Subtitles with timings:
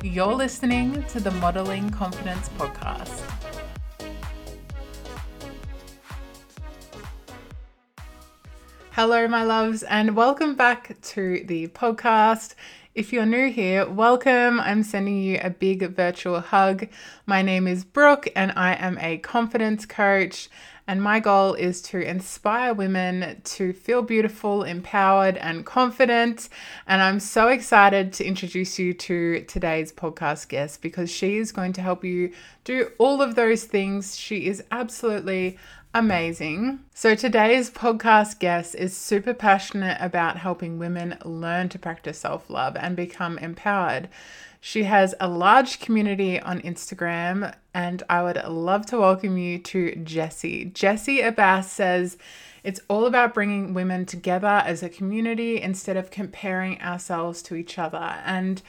[0.00, 3.20] You're listening to the Modeling Confidence Podcast.
[8.92, 12.54] Hello, my loves, and welcome back to the podcast.
[12.94, 14.60] If you're new here, welcome.
[14.60, 16.86] I'm sending you a big virtual hug.
[17.26, 20.48] My name is Brooke, and I am a confidence coach.
[20.88, 26.48] And my goal is to inspire women to feel beautiful, empowered, and confident.
[26.86, 31.74] And I'm so excited to introduce you to today's podcast guest because she is going
[31.74, 32.32] to help you
[32.64, 34.16] do all of those things.
[34.16, 35.58] She is absolutely
[35.92, 36.80] amazing.
[36.94, 42.76] So, today's podcast guest is super passionate about helping women learn to practice self love
[42.76, 44.08] and become empowered.
[44.60, 49.92] She has a large community on Instagram, and I would love to welcome you to
[50.02, 50.72] Jessi.
[50.72, 52.18] Jessi Abass says
[52.64, 57.78] it's all about bringing women together as a community instead of comparing ourselves to each
[57.78, 58.16] other.
[58.24, 58.60] And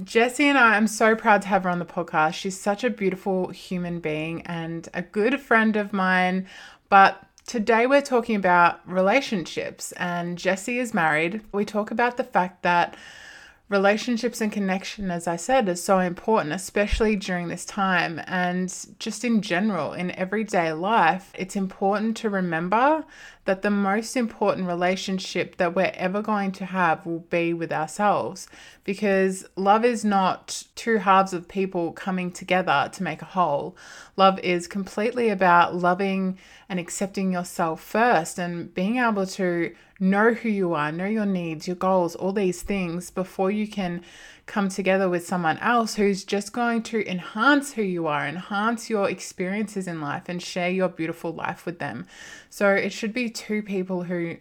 [0.00, 2.34] Jessi and I, I'm so proud to have her on the podcast.
[2.34, 6.46] She's such a beautiful human being and a good friend of mine.
[6.88, 11.42] But today we're talking about relationships, and Jessi is married.
[11.52, 12.96] We talk about the fact that
[13.72, 19.24] relationships and connection, as I said, is so important, especially during this time and just
[19.24, 21.32] in general in everyday life.
[21.34, 23.04] It's important to remember
[23.44, 28.46] that the most important relationship that we're ever going to have will be with ourselves
[28.84, 33.76] because love is not two halves of people coming together to make a whole.
[34.16, 40.48] Love is completely about loving and accepting yourself first and being able to know who
[40.48, 44.02] you are, know your needs, your goals, all these things before you can
[44.46, 49.08] come together with someone else who's just going to enhance who you are, enhance your
[49.08, 52.04] experiences in life, and share your beautiful life with them.
[52.50, 54.36] So it should be two people who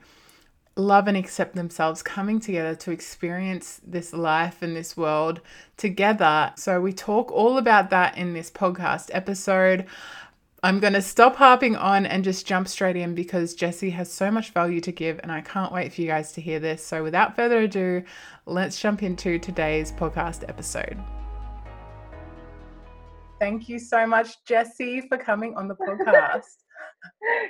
[0.75, 5.41] love and accept themselves coming together to experience this life and this world
[5.77, 6.53] together.
[6.55, 9.85] So we talk all about that in this podcast episode.
[10.63, 14.29] I'm going to stop harping on and just jump straight in because Jessi has so
[14.29, 16.85] much value to give and I can't wait for you guys to hear this.
[16.85, 18.03] So, without further ado,
[18.45, 20.99] let's jump into today's podcast episode.
[23.39, 26.57] Thank you so much, Jessi, for coming on the podcast.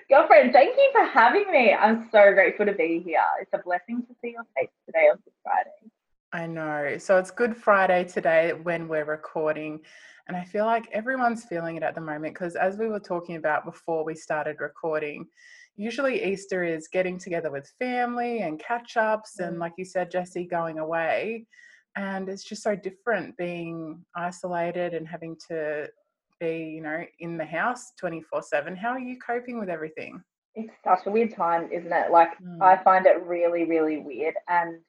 [0.09, 1.73] Girlfriend, thank you for having me.
[1.73, 3.21] I'm so grateful to be here.
[3.41, 5.91] It's a blessing to see your face today on Good Friday.
[6.33, 6.97] I know.
[6.97, 9.81] So, it's Good Friday today when we're recording.
[10.27, 13.35] And I feel like everyone's feeling it at the moment because, as we were talking
[13.35, 15.27] about before we started recording,
[15.75, 19.59] usually Easter is getting together with family and catch ups, and mm.
[19.59, 21.47] like you said, Jessi, going away.
[21.95, 25.89] And it's just so different being isolated and having to
[26.41, 28.75] be, you know, in the house 24 7.
[28.75, 30.21] How are you coping with everything?
[30.55, 32.11] It's such a weird time, isn't it?
[32.11, 32.61] Like, mm.
[32.61, 34.33] I find it really, really weird.
[34.49, 34.79] And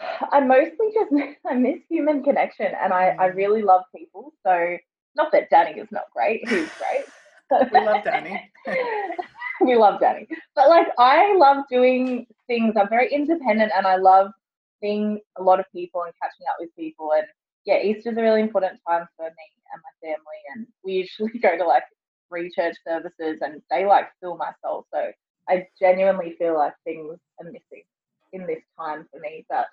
[0.32, 1.12] I mostly just
[1.46, 3.36] I miss human connection, and I I mm.
[3.36, 4.32] really love people.
[4.44, 4.76] So
[5.14, 7.04] not that Danny is not great; he's great.
[7.72, 8.50] we love Danny.
[9.60, 10.26] we love Danny,
[10.56, 12.74] but like I love doing things.
[12.76, 14.32] I'm very independent, and I love
[14.80, 17.12] seeing a lot of people and catching up with people.
[17.16, 17.26] And
[17.64, 21.56] yeah, Easter's a really important time for me and my family, and we usually go
[21.56, 21.84] to like
[22.28, 24.86] free church services, and they like fill my soul.
[24.92, 25.10] So
[25.48, 27.84] I genuinely feel like things are missing
[28.32, 29.66] in this time for me, but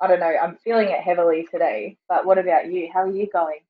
[0.00, 1.96] I don't know, I'm feeling it heavily today.
[2.08, 2.90] But what about you?
[2.92, 3.60] How are you going?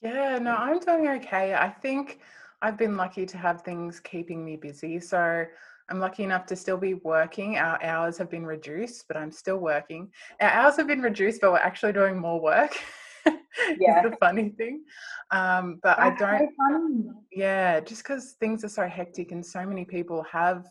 [0.00, 1.54] Yeah, no, I'm doing okay.
[1.54, 2.20] I think
[2.62, 4.98] I've been lucky to have things keeping me busy.
[5.00, 5.44] So
[5.90, 7.58] I'm lucky enough to still be working.
[7.58, 10.10] Our hours have been reduced, but I'm still working.
[10.40, 12.72] Our hours have been reduced, but we're actually doing more work.
[13.78, 14.02] yeah.
[14.02, 14.84] the funny thing.
[15.30, 19.64] Um, but That's I don't, so yeah, just because things are so hectic and so
[19.64, 20.66] many people have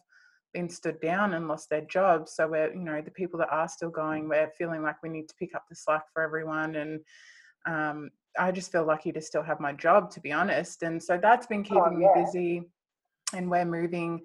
[0.54, 2.36] been stood down and lost their jobs.
[2.36, 5.28] So we're, you know, the people that are still going, we're feeling like we need
[5.30, 6.76] to pick up the slack for everyone.
[6.76, 7.00] And
[7.66, 10.84] um, I just feel lucky to still have my job, to be honest.
[10.84, 12.08] And so that's been oh, keeping oh, yeah.
[12.16, 12.64] me busy.
[13.34, 14.22] And we're moving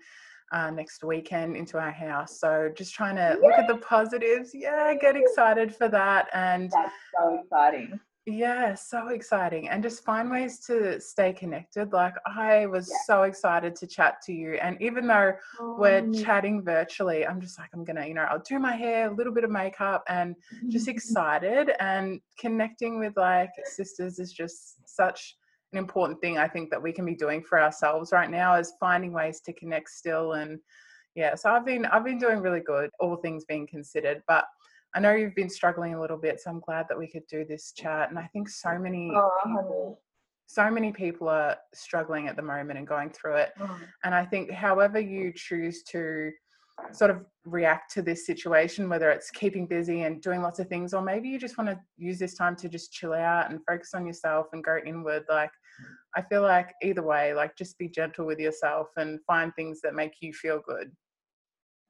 [0.53, 2.39] uh, next weekend into our house.
[2.41, 4.51] So just trying to look at the positives.
[4.55, 6.29] Yeah, get excited for that.
[6.33, 8.01] And that's so exciting.
[8.31, 9.71] Yeah, so exciting.
[9.71, 11.95] And just find ways to stay connected.
[11.95, 12.97] Like I was yeah.
[13.07, 14.59] so excited to chat to you.
[14.61, 15.77] And even though oh.
[15.79, 19.15] we're chatting virtually, I'm just like, I'm gonna, you know, I'll do my hair, a
[19.15, 20.37] little bit of makeup and
[20.69, 25.35] just excited and connecting with like sisters is just such
[25.73, 28.75] an important thing I think that we can be doing for ourselves right now is
[28.79, 30.59] finding ways to connect still and
[31.15, 34.23] yeah, so I've been I've been doing really good, all things being considered.
[34.29, 34.45] But
[34.95, 37.45] I know you've been struggling a little bit, so I'm glad that we could do
[37.45, 38.11] this chat.
[38.11, 40.01] And I think so many oh, people,
[40.47, 43.53] so many people are struggling at the moment and going through it.
[43.61, 43.79] Oh.
[44.05, 46.33] And I think however you choose to
[46.93, 50.95] sort of react to this situation, whether it's keeping busy and doing lots of things,
[50.95, 53.91] or maybe you just want to use this time to just chill out and focus
[53.95, 55.25] on yourself and go inward.
[55.29, 55.51] Like,
[56.17, 59.95] I feel like either way, like just be gentle with yourself and find things that
[59.95, 60.91] make you feel good.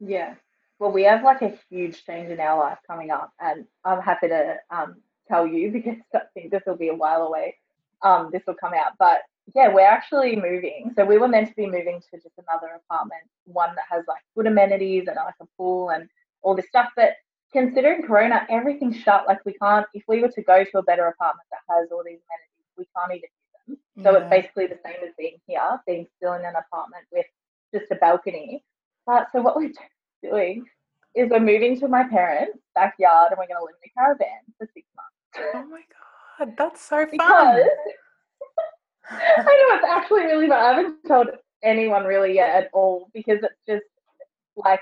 [0.00, 0.34] Yeah.
[0.78, 4.28] Well, we have like a huge change in our life coming up, and I'm happy
[4.28, 4.96] to um,
[5.26, 7.56] tell you because I think this will be a while away.
[8.02, 9.22] Um, this will come out, but
[9.54, 10.92] yeah, we're actually moving.
[10.94, 14.22] So we were meant to be moving to just another apartment, one that has like
[14.36, 16.08] good amenities and like a pool and
[16.42, 16.90] all this stuff.
[16.96, 17.14] But
[17.52, 19.26] considering Corona, everything's shut.
[19.26, 22.02] Like we can't, if we were to go to a better apartment that has all
[22.04, 23.30] these amenities, we can't even
[23.66, 24.04] use them.
[24.04, 24.18] So yeah.
[24.18, 27.26] it's basically the same as being here, being still in an apartment with
[27.74, 28.62] just a balcony.
[29.06, 29.72] But so what we're
[30.22, 30.64] doing
[31.14, 34.40] is we're moving to my parents' backyard and we're going to live in a caravan
[34.58, 35.52] for six months.
[35.54, 35.82] Oh my
[36.38, 37.08] god, that's so fun!
[37.08, 37.68] Because
[39.10, 40.58] I know it's actually really fun.
[40.58, 41.28] I haven't told
[41.62, 43.84] anyone really yet at all because it's just
[44.56, 44.80] like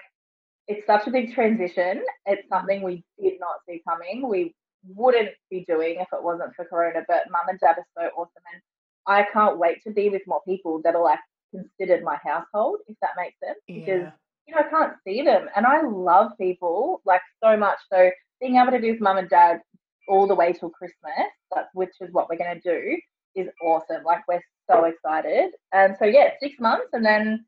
[0.69, 2.03] it's such a big transition.
[2.27, 2.55] It's mm-hmm.
[2.55, 4.29] something we did not see coming.
[4.29, 4.55] We
[4.87, 7.03] wouldn't be doing if it wasn't for Corona.
[7.07, 8.63] But mum and dad are so awesome, and
[9.07, 11.21] I can't wait to be with more people that are like
[11.55, 13.59] considered my household, if that makes sense.
[13.67, 14.11] Because yeah.
[14.47, 17.79] You know I can't see them, and I love people like so much.
[17.93, 18.11] So
[18.41, 19.61] being able to be with mum and dad
[20.09, 22.97] all the way till Christmas, that's which is what we're going to do,
[23.35, 24.05] is awesome.
[24.05, 25.53] Like we're so excited.
[25.73, 27.45] And so yeah, six months and then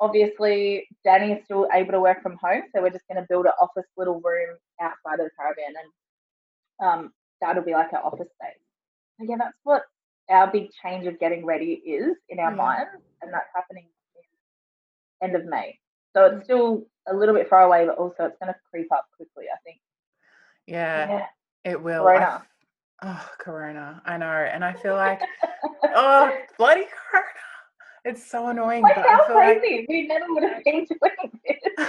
[0.00, 2.62] obviously Danny is still able to work from home.
[2.74, 5.74] So we're just gonna build an office little room outside of the caravan
[6.80, 8.60] and um, that'll be like our office space.
[9.20, 9.82] So yeah, that's what
[10.28, 12.56] our big change of getting ready is in our yeah.
[12.56, 12.90] minds
[13.22, 13.86] and that's happening
[15.22, 15.78] end of May.
[16.14, 19.46] So it's still a little bit far away, but also it's gonna creep up quickly,
[19.52, 19.80] I think.
[20.66, 21.26] Yeah, yeah.
[21.64, 22.04] it will.
[22.04, 22.42] Corona.
[23.02, 24.02] Oh, Corona.
[24.04, 24.26] I know.
[24.26, 25.20] And I feel like,
[25.94, 27.26] oh, bloody Corona.
[28.04, 28.82] It's so annoying.
[28.82, 29.76] Like, but how I feel crazy.
[29.78, 29.88] Like...
[29.88, 31.88] We never would have been doing this.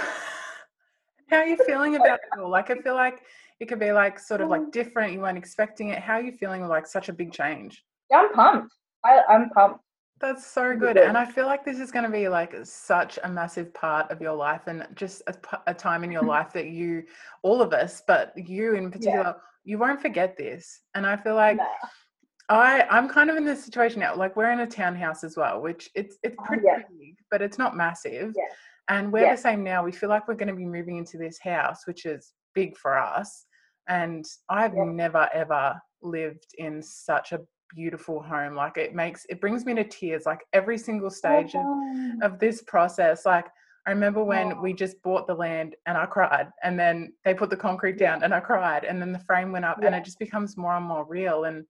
[1.30, 2.50] how are you feeling about it all?
[2.50, 3.20] Like, I feel like
[3.60, 4.72] it could be like sort of like mm.
[4.72, 5.12] different.
[5.12, 5.98] You weren't expecting it.
[5.98, 7.84] How are you feeling with like such a big change?
[8.10, 8.74] Yeah, I'm pumped.
[9.04, 9.80] I, I'm pumped.
[10.20, 10.96] That's so good.
[10.96, 14.20] And I feel like this is going to be like such a massive part of
[14.20, 15.34] your life and just a,
[15.66, 17.02] a time in your life that you,
[17.42, 19.32] all of us, but you in particular, yeah
[19.64, 20.80] you won't forget this.
[20.94, 21.66] And I feel like no.
[22.50, 24.14] I I'm kind of in this situation now.
[24.14, 26.78] Like we're in a townhouse as well, which it's it's oh, pretty yeah.
[26.98, 28.34] big, but it's not massive.
[28.36, 28.44] Yeah.
[28.88, 29.34] And we're yeah.
[29.34, 29.82] the same now.
[29.82, 32.98] We feel like we're going to be moving into this house, which is big for
[32.98, 33.46] us.
[33.88, 37.40] And I've never ever lived in such a
[37.74, 38.54] beautiful home.
[38.54, 40.26] Like it makes it brings me to tears.
[40.26, 43.26] Like every single oh, stage oh, of, of this process.
[43.26, 43.46] Like
[43.86, 44.60] I remember when oh.
[44.62, 48.22] we just bought the land and I cried, and then they put the concrete down
[48.22, 49.88] and I cried, and then the frame went up, yeah.
[49.88, 51.44] and it just becomes more and more real.
[51.44, 51.64] And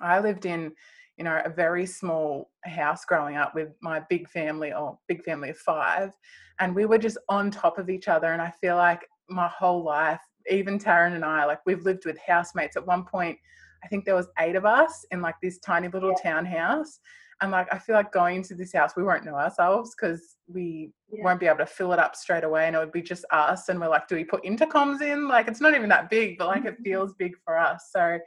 [0.00, 0.72] I lived in,
[1.16, 5.50] you know, a very small house growing up with my big family, or big family
[5.50, 6.12] of five,
[6.58, 8.32] and we were just on top of each other.
[8.32, 10.20] And I feel like my whole life,
[10.50, 12.76] even Taryn and I, like we've lived with housemates.
[12.76, 13.38] At one point,
[13.84, 16.30] I think there was eight of us in like this tiny little yeah.
[16.30, 17.00] townhouse
[17.40, 20.90] and like I feel like going into this house, we won't know ourselves because we
[21.10, 21.22] yeah.
[21.22, 23.68] won't be able to fill it up straight away, and it would be just us.
[23.68, 25.28] And we're like, do we put intercoms in?
[25.28, 27.90] Like it's not even that big, but like it feels big for us.
[27.92, 28.18] So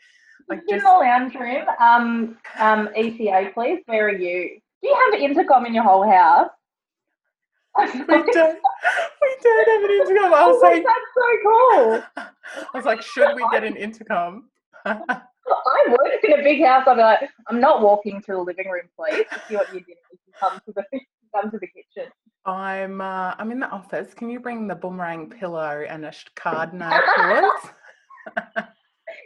[0.48, 3.81] like just in the lounge room, um, um, ETA, please.
[3.86, 4.59] Where are you?
[4.81, 6.50] Do you have an intercom in your whole house?
[7.77, 8.07] we don't.
[8.07, 10.33] We don't have an intercom.
[10.33, 12.03] I was oh, like, that's so cool.
[12.74, 14.50] I was like, should we get an intercom?
[15.53, 16.86] I would in a big house.
[16.88, 19.25] I'd be like, I'm not walking to the living room, please.
[19.31, 19.98] To see what you're doing.
[20.12, 20.84] You come to the
[21.36, 22.12] come to the kitchen.
[22.46, 24.13] I'm uh, I'm in the office.
[24.13, 27.67] Can you bring the boomerang pillow and a Chardonnay to us?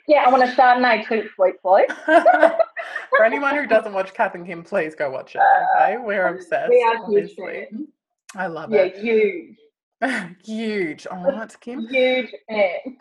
[0.08, 1.84] yeah, I want a Chardonnay too, sweet boy.
[2.06, 5.42] For anyone who doesn't watch Kath and Kim, please go watch it.
[5.78, 6.70] Okay, we're obsessed.
[6.70, 7.68] We are obviously.
[7.70, 7.88] huge
[8.36, 8.96] I love yeah, it.
[8.98, 9.58] Yeah, huge.
[10.46, 11.08] huge.
[11.08, 11.88] All right, Kim.
[11.88, 12.98] Huge fan.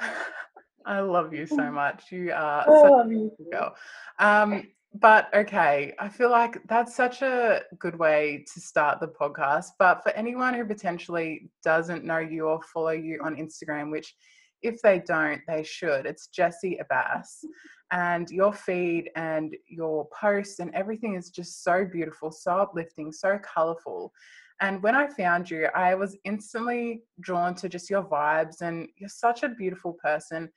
[0.84, 2.04] I love you so much.
[2.10, 3.74] You are oh, such a girl.
[4.18, 4.68] Um,
[5.00, 9.70] but okay, I feel like that's such a good way to start the podcast.
[9.78, 14.14] But for anyone who potentially doesn't know you or follow you on Instagram, which
[14.62, 16.06] if they don't, they should.
[16.06, 17.44] It's Jessi Abass.
[17.90, 23.38] And your feed and your posts and everything is just so beautiful, so uplifting, so
[23.42, 24.12] colorful.
[24.60, 29.08] And when I found you, I was instantly drawn to just your vibes, and you're
[29.08, 30.50] such a beautiful person.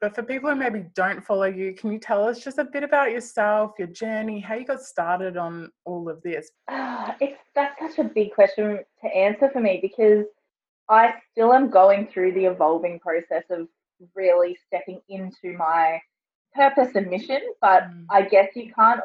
[0.00, 2.82] But for people who maybe don't follow you, can you tell us just a bit
[2.82, 6.50] about yourself, your journey, how you got started on all of this?
[6.68, 10.24] Uh, it's that's such a big question to answer for me because
[10.88, 13.68] I still am going through the evolving process of
[14.14, 16.00] really stepping into my
[16.54, 17.42] purpose and mission.
[17.60, 18.06] But mm.
[18.10, 19.02] I guess you can't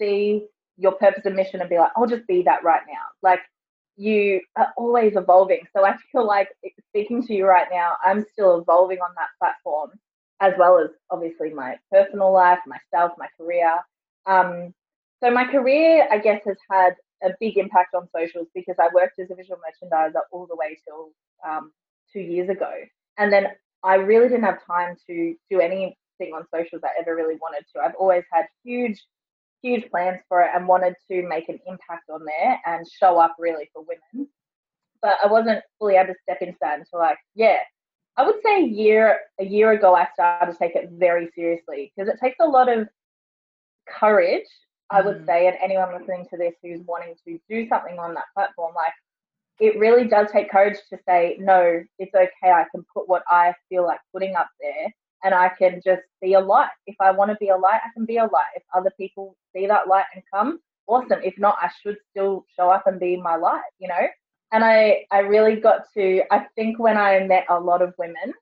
[0.00, 3.04] see your purpose and mission and be like, I'll just be that right now.
[3.22, 3.40] Like
[3.96, 5.60] you are always evolving.
[5.76, 6.48] So I feel like
[6.88, 9.90] speaking to you right now, I'm still evolving on that platform,
[10.40, 13.78] as well as obviously my personal life, myself, my career.
[14.26, 14.74] Um,
[15.22, 19.18] so my career, I guess, has had a big impact on socials because I worked
[19.20, 21.10] as a visual merchandiser all the way till
[21.48, 21.72] um,
[22.12, 22.72] two years ago,
[23.18, 23.46] and then
[23.84, 25.94] I really didn't have time to do anything
[26.34, 27.82] on socials I ever really wanted to.
[27.82, 29.00] I've always had huge
[29.62, 33.36] huge plans for it and wanted to make an impact on there and show up
[33.38, 34.28] really for women.
[35.00, 37.58] But I wasn't fully able to step into that until like, yeah,
[38.16, 41.92] I would say a year a year ago I started to take it very seriously
[41.96, 42.88] because it takes a lot of
[43.88, 44.46] courage,
[44.90, 45.26] I would mm.
[45.26, 48.92] say, and anyone listening to this who's wanting to do something on that platform, like
[49.60, 53.54] it really does take courage to say, no, it's okay, I can put what I
[53.68, 54.92] feel like putting up there
[55.24, 56.70] and I can just be a light.
[56.86, 58.52] If I want to be a light, I can be a light.
[58.56, 61.20] If other people see that light and come, awesome.
[61.22, 64.06] If not, I should still show up and be my light, you know?
[64.52, 68.34] And I, I really got to, I think when I met a lot of women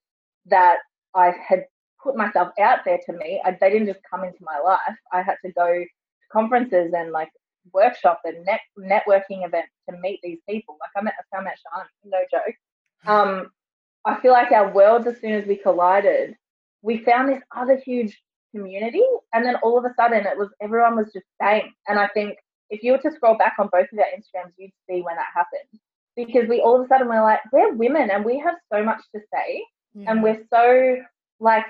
[0.46, 0.78] that
[1.14, 1.66] I had
[2.02, 4.96] put myself out there to meet, I, they didn't just come into my life.
[5.12, 5.84] I had to go to
[6.32, 7.30] conferences and like
[7.72, 10.78] workshop and net, networking events to meet these people.
[10.80, 12.54] Like I met, I met Shani, no joke.
[13.06, 13.50] Um,
[14.04, 16.36] I feel like our worlds, as soon as we collided,
[16.82, 18.20] we found this other huge
[18.54, 22.08] community and then all of a sudden it was everyone was just saying and i
[22.08, 22.36] think
[22.70, 25.26] if you were to scroll back on both of our instagrams you'd see when that
[25.34, 25.80] happened.
[26.16, 29.00] Because we all of a sudden we're like we're women and we have so much
[29.14, 30.10] to say yeah.
[30.10, 30.96] and we're so
[31.38, 31.64] like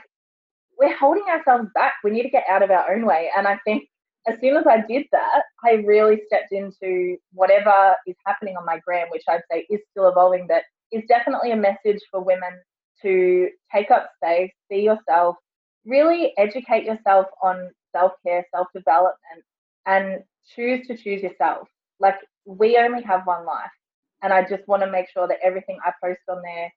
[0.78, 1.94] we're holding ourselves back.
[2.02, 3.30] We need to get out of our own way.
[3.36, 3.84] And i think
[4.28, 8.78] as soon as i did that i really stepped into whatever is happening on my
[8.84, 10.62] gram which i'd say is still evolving but
[10.92, 12.52] is definitely a message for women
[13.02, 15.36] to take up space, be yourself,
[15.84, 19.44] really educate yourself on self care, self development,
[19.86, 20.22] and
[20.54, 21.68] choose to choose yourself.
[21.98, 23.70] Like, we only have one life.
[24.22, 26.72] And I just want to make sure that everything I post on there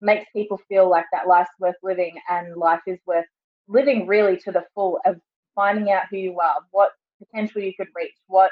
[0.00, 3.26] makes people feel like that life's worth living and life is worth
[3.68, 5.16] living really to the full of
[5.54, 8.50] finding out who you are, what potential you could reach, what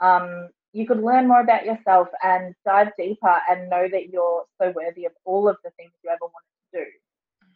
[0.00, 4.72] um, you could learn more about yourself and dive deeper and know that you're so
[4.76, 6.32] worthy of all of the things you ever wanted
[6.72, 6.90] to do.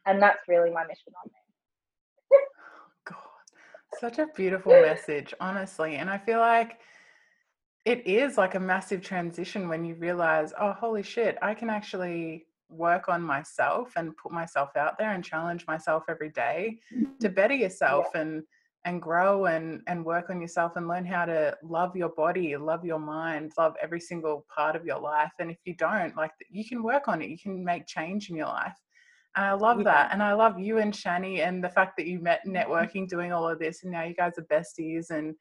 [0.07, 2.41] And that's really my mission on there.
[3.05, 5.97] God, such a beautiful message, honestly.
[5.97, 6.79] And I feel like
[7.85, 12.47] it is like a massive transition when you realize, oh, holy shit, I can actually
[12.69, 16.79] work on myself and put myself out there and challenge myself every day
[17.21, 18.23] to better yourself yeah.
[18.23, 18.43] and
[18.85, 22.85] and grow and and work on yourself and learn how to love your body love
[22.85, 26.65] your mind love every single part of your life and if you don't like you
[26.65, 28.75] can work on it you can make change in your life
[29.37, 29.85] and i love yeah.
[29.85, 32.57] that and i love you and shani and the fact that you met mm-hmm.
[32.57, 35.35] networking doing all of this and now you guys are besties and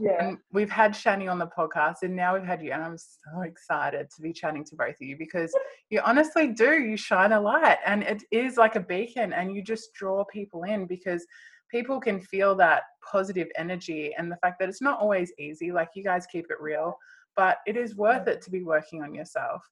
[0.00, 0.28] yeah.
[0.28, 2.70] And we've had Shani on the podcast and now we've had you.
[2.70, 5.52] And I'm so excited to be chatting to both of you because
[5.90, 6.74] you honestly do.
[6.74, 10.62] You shine a light and it is like a beacon and you just draw people
[10.62, 11.26] in because
[11.70, 15.72] people can feel that positive energy and the fact that it's not always easy.
[15.72, 16.96] Like you guys keep it real,
[17.36, 18.28] but it is worth mm.
[18.28, 19.62] it to be working on yourself.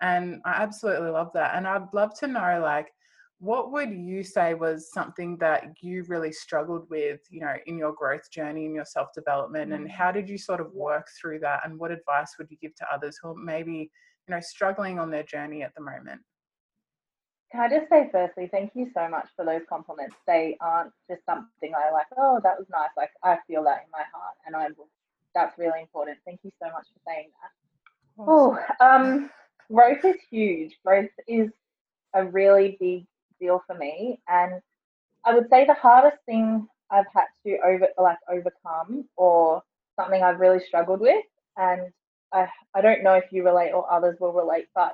[0.00, 1.56] And I absolutely love that.
[1.56, 2.88] And I'd love to know, like,
[3.38, 7.92] what would you say was something that you really struggled with, you know, in your
[7.92, 9.90] growth journey, in your self development, and mm.
[9.90, 11.60] how did you sort of work through that?
[11.64, 13.90] And what advice would you give to others who are maybe,
[14.28, 16.20] you know, struggling on their journey at the moment?
[17.52, 20.16] Can I just say firstly, thank you so much for those compliments.
[20.26, 22.90] They aren't just something I like, oh, that was nice.
[22.96, 24.88] Like I feel that in my heart and I will
[25.34, 26.18] that's really important.
[26.24, 28.24] Thank you so much for saying that.
[28.26, 29.30] Oh, um,
[29.72, 30.76] growth is huge.
[30.84, 31.50] Growth is
[32.14, 33.06] a really big
[33.40, 34.20] deal for me.
[34.28, 34.60] And
[35.24, 39.62] I would say the hardest thing I've had to over like overcome or
[39.96, 41.24] something I've really struggled with.
[41.56, 41.92] And
[42.32, 44.92] I I don't know if you relate or others will relate, but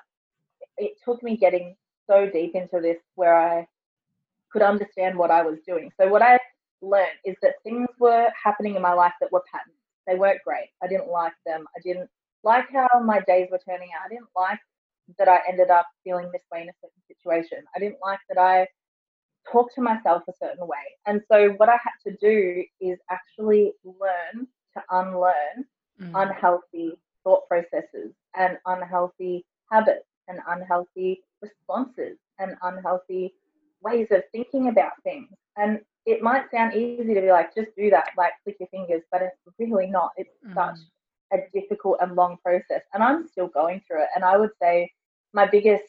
[0.79, 1.75] it took me getting
[2.07, 3.67] so deep into this where I
[4.53, 5.91] could understand what I was doing.
[6.01, 6.39] So what I
[6.83, 9.77] learned is that things were happening in my life that were patterns.
[10.07, 10.69] They weren't great.
[10.83, 11.67] I didn't like them.
[11.77, 12.09] I didn't
[12.45, 14.07] like how my days were turning out.
[14.07, 14.61] I didn't like
[15.19, 17.59] that I ended up feeling this way in a certain situation.
[17.75, 18.67] I didn't like that I
[19.51, 20.77] talked to myself a certain way.
[21.07, 25.65] And so what I had to do is actually learn to unlearn
[26.01, 26.11] mm.
[26.15, 26.93] unhealthy
[27.25, 33.35] thought processes and unhealthy habits and unhealthy responses and unhealthy
[33.83, 35.29] ways of thinking about things.
[35.57, 39.03] And it might sound easy to be like, just do that, like click your fingers,
[39.11, 40.11] but it's really not.
[40.17, 40.55] It's mm.
[40.55, 40.79] such
[41.33, 42.83] a difficult and long process.
[42.95, 44.09] And I'm still going through it.
[44.15, 44.91] And I would say
[45.33, 45.85] my biggest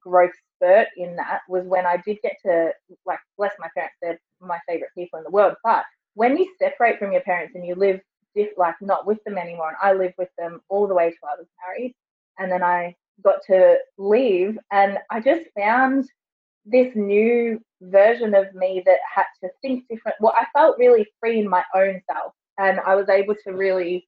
[0.00, 2.72] growth spurt in that was when I did get to,
[3.06, 5.54] like, bless my parents, they're my favorite people in the world.
[5.62, 8.00] But when you separate from your parents and you live,
[8.34, 11.28] diff- like, not with them anymore, and I lived with them all the way till
[11.28, 11.94] I was married,
[12.38, 16.08] and then I got to leave, and I just found
[16.66, 20.16] this new version of me that had to think different.
[20.20, 24.06] Well, I felt really free in my own self, and I was able to really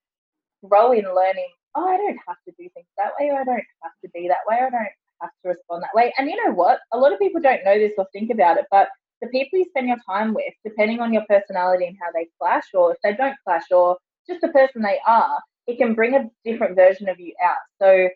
[0.68, 1.48] grow in learning.
[1.74, 4.28] Oh, I don't have to do things that way, or I don't have to be
[4.28, 4.88] that way, or I don't
[5.20, 6.12] have to respond that way.
[6.18, 6.80] And you know what?
[6.92, 8.88] A lot of people don't know this or think about it, but
[9.20, 12.64] the people you spend your time with, depending on your personality and how they clash,
[12.74, 16.28] or if they don't clash, or just the person they are, it can bring a
[16.44, 17.56] different version of you out.
[17.80, 18.08] So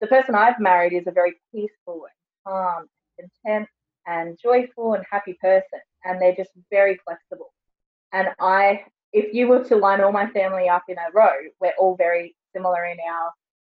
[0.00, 2.86] the person I've married is a very peaceful and calm,
[3.18, 3.68] content,
[4.06, 7.52] and joyful and happy person, and they're just very flexible.
[8.12, 11.74] And I, if you were to line all my family up in a row, we're
[11.78, 13.32] all very similar in our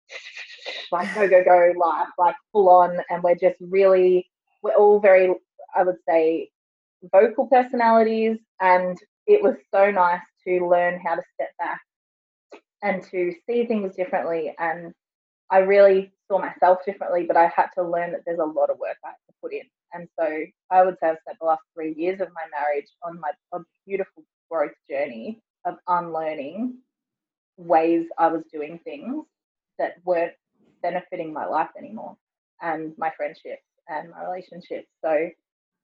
[0.91, 4.29] like go go go life, like full on, and we're just really,
[4.61, 5.33] we're all very,
[5.75, 6.49] I would say,
[7.11, 11.81] vocal personalities, and it was so nice to learn how to step back
[12.81, 14.53] and to see things differently.
[14.57, 14.93] And
[15.51, 18.79] I really saw myself differently, but I had to learn that there's a lot of
[18.79, 19.63] work I have to put in.
[19.93, 23.19] And so I would say I've spent the last three years of my marriage on
[23.19, 26.77] my a beautiful growth journey of unlearning
[27.57, 29.25] ways I was doing things
[29.77, 30.33] that weren't
[30.81, 32.15] benefiting my life anymore
[32.61, 34.87] and my friendships and my relationships.
[35.03, 35.31] So I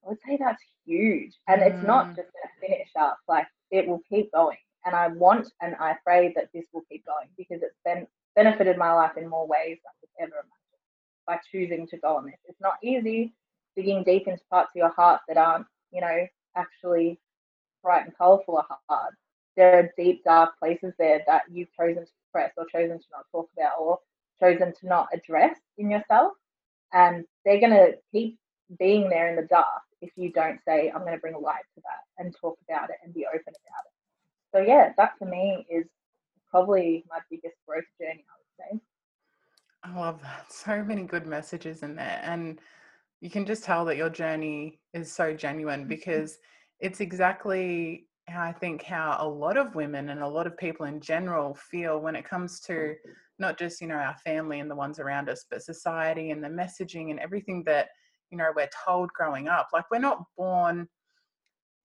[0.04, 1.32] would say that's huge.
[1.48, 1.66] And mm.
[1.66, 2.16] it's not mm.
[2.16, 4.58] just to finish up, like it will keep going.
[4.84, 8.06] And I want and I pray that this will keep going because it's been
[8.36, 10.56] benefited my life in more ways than I could ever imagine
[11.26, 12.38] by choosing to go on this.
[12.46, 13.34] It's not easy
[13.76, 16.26] digging deep into parts of your heart that aren't, you know,
[16.56, 17.20] actually
[17.82, 19.14] bright and colourful are hard.
[19.56, 23.26] There are deep, dark places there that you've chosen to suppress or chosen to not
[23.30, 23.98] talk about or
[24.40, 26.32] chosen to not address in yourself.
[26.92, 28.38] And they're going to keep
[28.78, 31.82] being there in the dark if you don't say, I'm going to bring light to
[31.82, 33.92] that and talk about it and be open about it.
[34.52, 35.86] So, yeah, that for me is
[36.50, 38.80] probably my biggest growth journey, I would say.
[39.82, 40.46] I love that.
[40.50, 42.20] So many good messages in there.
[42.24, 42.58] And
[43.20, 45.88] you can just tell that your journey is so genuine mm-hmm.
[45.88, 46.38] because
[46.80, 50.86] it's exactly how I think how a lot of women and a lot of people
[50.86, 52.94] in general feel when it comes to
[53.38, 56.48] not just, you know, our family and the ones around us, but society and the
[56.48, 57.88] messaging and everything that,
[58.30, 59.68] you know, we're told growing up.
[59.72, 60.88] Like we're not born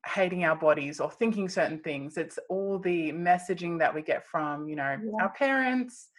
[0.06, 2.18] hating our bodies or thinking certain things.
[2.18, 5.24] It's all the messaging that we get from, you know, yeah.
[5.24, 6.10] our parents,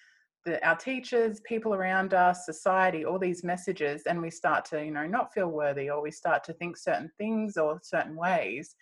[0.44, 4.90] the, our teachers, people around us, society, all these messages, and we start to, you
[4.90, 8.74] know, not feel worthy or we start to think certain things or certain ways.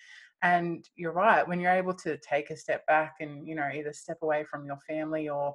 [0.42, 3.92] And you're right, when you're able to take a step back and, you know, either
[3.92, 5.54] step away from your family or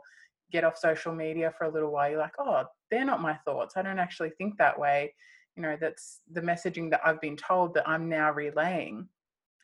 [0.51, 3.77] get off social media for a little while, you're like, oh, they're not my thoughts.
[3.77, 5.13] I don't actually think that way.
[5.55, 9.07] You know, that's the messaging that I've been told that I'm now relaying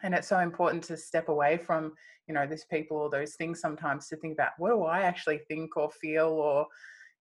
[0.04, 1.94] and it's so important to step away from
[2.28, 5.40] you know these people or those things sometimes to think about what do i actually
[5.48, 6.68] think or feel or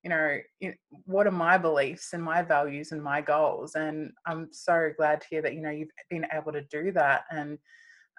[0.02, 0.38] you know
[1.04, 5.26] what are my beliefs and my values and my goals and i'm so glad to
[5.28, 7.58] hear that you know you've been able to do that and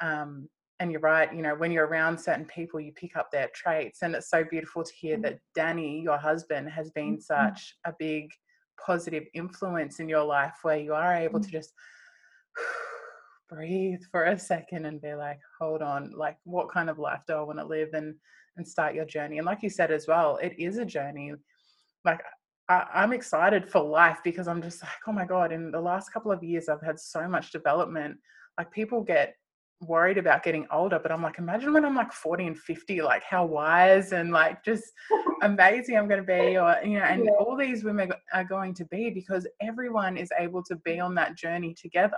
[0.01, 0.47] um
[0.79, 4.01] and you're right you know when you're around certain people you pick up their traits
[4.01, 5.23] and it's so beautiful to hear mm.
[5.23, 7.47] that danny your husband has been mm-hmm.
[7.49, 8.29] such a big
[8.83, 11.45] positive influence in your life where you are able mm-hmm.
[11.45, 11.73] to just
[13.51, 17.33] breathe for a second and be like hold on like what kind of life do
[17.33, 18.15] i want to live and
[18.57, 19.37] and start your journey?
[19.37, 21.33] And like you said as well it is a journey.
[22.03, 22.21] Like
[22.69, 26.13] I, i'm excited for life because i'm just like oh my god in the last
[26.13, 28.17] couple of years i've had so much development.
[28.57, 29.35] Like people get
[29.81, 33.23] worried about getting older but i'm like imagine when i'm like 40 and 50 like
[33.23, 34.83] how wise and like just
[35.41, 37.31] amazing i'm going to be or you know and yeah.
[37.31, 41.35] all these women are going to be because everyone is able to be on that
[41.35, 42.13] journey together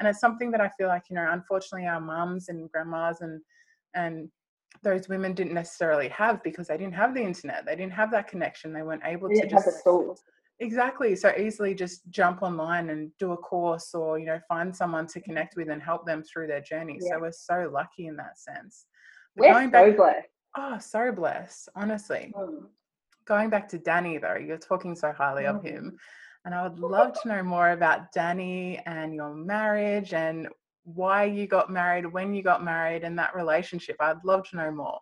[0.00, 3.40] and it's something that I feel like you know unfortunately our mums and grandmas and
[3.94, 4.28] and
[4.82, 7.66] those women didn't necessarily have because they didn't have the internet.
[7.66, 8.72] They didn't have that connection.
[8.72, 9.86] They weren't able they to just
[10.58, 11.14] exactly.
[11.16, 15.20] So easily just jump online and do a course or you know find someone to
[15.20, 16.98] connect with and help them through their journey.
[17.00, 17.14] Yeah.
[17.14, 18.86] so we're so lucky in that sense.
[19.36, 20.28] But we're going back, so blessed.
[20.56, 22.32] Oh so blessed honestly.
[22.36, 22.66] Mm.
[23.26, 25.54] going back to danny though you're talking so highly mm.
[25.54, 25.96] of him
[26.44, 30.48] and I would love to know more about Danny and your marriage and
[30.84, 33.96] why you got married, when you got married, and that relationship.
[34.00, 35.00] I'd love to know more.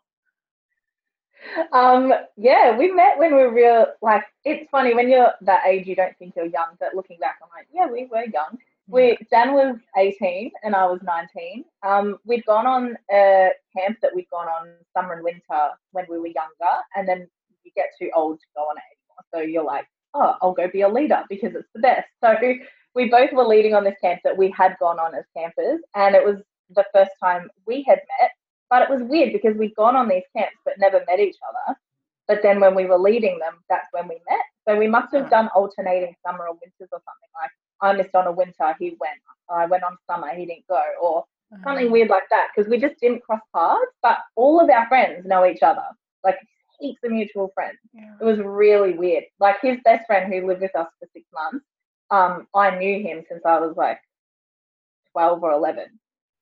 [1.72, 3.87] Um, yeah, we met when we were real.
[4.03, 7.38] Like, it's funny when you're that age, you don't think you're young, but looking back,
[7.42, 8.59] I'm like, yeah, we were young.
[8.88, 11.64] We Dan was 18 and I was 19.
[11.87, 16.18] Um, we'd gone on a camp that we'd gone on summer and winter when we
[16.18, 17.29] were younger, and then
[17.64, 19.24] you get too old to go on it anymore.
[19.33, 22.08] So you're like, oh, I'll go be a leader because it's the best.
[22.22, 22.34] So
[22.94, 26.14] we both were leading on this camp that we had gone on as campers, and
[26.14, 26.36] it was
[26.74, 28.30] the first time we had met.
[28.70, 31.78] But it was weird because we'd gone on these camps but never met each other.
[32.26, 34.44] But then when we were leading them, that's when we met.
[34.68, 37.30] So we must have done alternating summer or winters or something.
[37.40, 39.18] Like I missed on a winter, he went.
[39.48, 41.24] I went on summer, he didn't go, or
[41.64, 43.92] something Um, weird like that because we just didn't cross paths.
[44.02, 45.84] But all of our friends know each other,
[46.22, 46.38] like
[46.78, 47.78] heaps of mutual friends.
[47.92, 48.14] yeah.
[48.20, 49.24] It was really weird.
[49.40, 51.64] Like his best friend who lived with us for six months,
[52.10, 54.00] um, I knew him since I was like
[55.12, 55.86] twelve or eleven,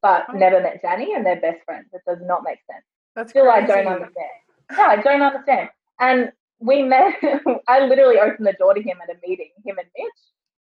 [0.02, 0.32] but Oh.
[0.32, 1.88] never met Danny, and they're best friends.
[1.92, 2.84] It does not make sense.
[3.14, 3.72] That's Still, crazy.
[3.72, 4.30] I don't understand.
[4.76, 5.68] No, I don't understand.
[6.00, 7.14] And we met.
[7.68, 10.20] I literally opened the door to him at a meeting, him and Mitch,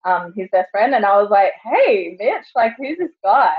[0.04, 3.54] um, his best friend, and I was like, "Hey, Mitch, like, who's this guy?"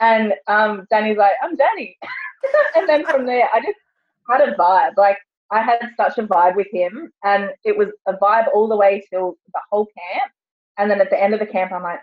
[0.00, 1.96] And um, Danny's like, "I'm Danny."
[2.76, 3.78] and then from there, I just
[4.30, 4.96] had a vibe.
[4.96, 5.18] Like,
[5.50, 9.02] I had such a vibe with him, and it was a vibe all the way
[9.10, 10.32] till the whole camp.
[10.76, 12.00] And then at the end of the camp, I'm like,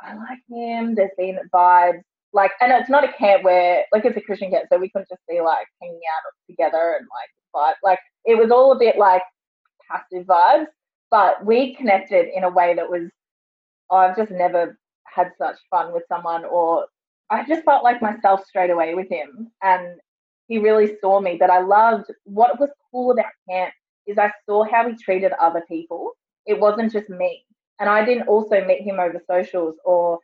[0.00, 0.94] I like him.
[0.94, 2.02] There's been vibes.
[2.32, 5.08] Like, and it's not a camp where, like, it's a Christian camp, so we couldn't
[5.08, 7.74] just be like hanging out together and like vibe.
[7.82, 9.22] Like, it was all a bit like
[9.88, 10.66] passive vibes,
[11.10, 13.08] but we connected in a way that was,
[13.90, 16.86] I've just never had such fun with someone, or
[17.30, 19.52] I just felt like myself straight away with him.
[19.62, 20.00] And
[20.48, 21.36] he really saw me.
[21.38, 23.72] But I loved what was cool about camp
[24.06, 26.12] is I saw how he treated other people.
[26.46, 27.44] It wasn't just me.
[27.80, 30.18] And I didn't also meet him over socials or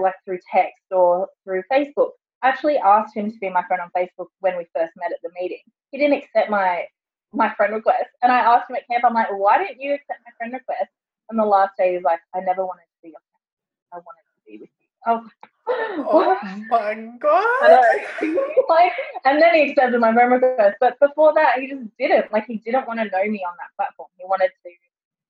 [0.00, 2.10] like through text or through Facebook.
[2.42, 5.18] I actually asked him to be my friend on Facebook when we first met at
[5.22, 5.62] the meeting.
[5.90, 6.84] He didn't accept my
[7.32, 9.04] my friend request, and I asked him at camp.
[9.04, 10.90] I'm like, why didn't you accept my friend request?
[11.28, 13.92] And the last day, he's like, I never wanted to be your friend.
[13.92, 14.86] I wanted to be with you.
[15.04, 17.44] I was like, Oh my god.
[17.60, 18.06] I
[18.68, 18.92] like,
[19.24, 20.76] and then he accepted my friend request.
[20.80, 22.32] But before that, he just didn't.
[22.32, 24.08] Like, he didn't want to know me on that platform.
[24.16, 24.70] He wanted to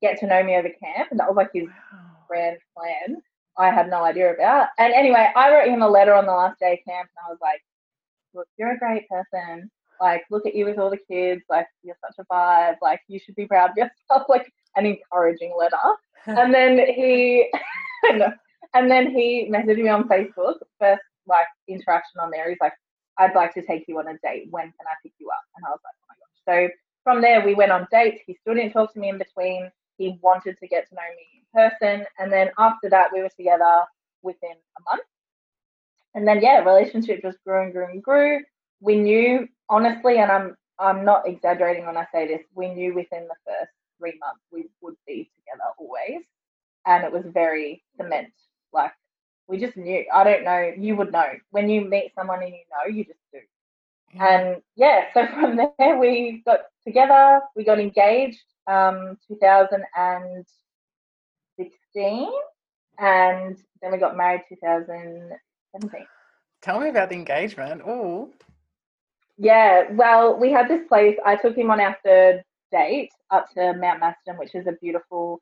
[0.01, 1.67] get to know me over camp, and that was like his
[2.27, 3.21] grand plan.
[3.57, 4.67] I had no idea about.
[4.77, 7.29] And anyway, I wrote him a letter on the last day of camp, and I
[7.31, 7.61] was like,
[8.33, 9.71] "Look, you're a great person.
[9.99, 11.41] Like, look at you with all the kids.
[11.49, 12.75] Like, you're such a vibe.
[12.83, 15.77] Like, you should be proud of yourself." Like, an encouraging letter.
[16.27, 17.51] and then he,
[18.13, 18.31] know.
[18.77, 20.55] And then he messaged me on Facebook.
[20.79, 22.49] First, like interaction on there.
[22.49, 22.73] He's like,
[23.17, 24.47] "I'd like to take you on a date.
[24.51, 27.21] When can I pick you up?" And I was like, "Oh my gosh!" So from
[27.21, 28.21] there, we went on dates.
[28.27, 29.71] He still didn't talk to me in between.
[29.97, 33.31] He wanted to get to know me in person, and then after that, we were
[33.35, 33.83] together
[34.21, 35.03] within a month.
[36.13, 38.41] And then yeah, relationship just grew and grew and grew.
[38.79, 42.41] We knew honestly, and I'm I'm not exaggerating when I say this.
[42.53, 46.23] We knew within the first three months we would be together always,
[46.85, 48.33] and it was very cement.
[48.73, 48.91] Like
[49.47, 50.05] we just knew.
[50.13, 50.71] I don't know.
[50.77, 52.87] You would know when you meet someone and you know.
[52.93, 53.39] You just do.
[54.19, 57.41] And yeah, so from there we got together.
[57.55, 58.41] We got engaged.
[58.67, 62.29] Um, 2016,
[62.99, 66.05] and then we got married 2017.
[66.61, 67.81] Tell me about the engagement.
[67.85, 68.29] Oh,
[69.37, 71.17] Yeah, well, we had this place.
[71.25, 75.39] I took him on our third date up to Mount Macedon, which is a beautiful,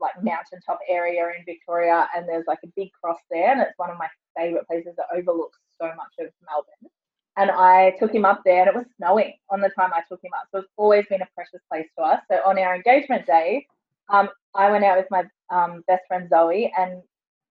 [0.00, 3.90] like mountaintop area in Victoria, and there's like a big cross there, and it's one
[3.90, 6.90] of my favorite places that overlooks so much of Melbourne.
[7.36, 10.22] And I took him up there, and it was snowing on the time I took
[10.22, 12.20] him up, so it's always been a precious place to us.
[12.30, 13.66] So on our engagement day,
[14.10, 17.02] um, I went out with my um, best friend Zoe and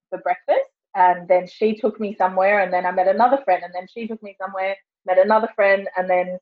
[0.10, 3.73] for breakfast, and then she took me somewhere, and then I met another friend, and
[3.73, 4.75] then she took me somewhere
[5.07, 6.38] met another friend, and then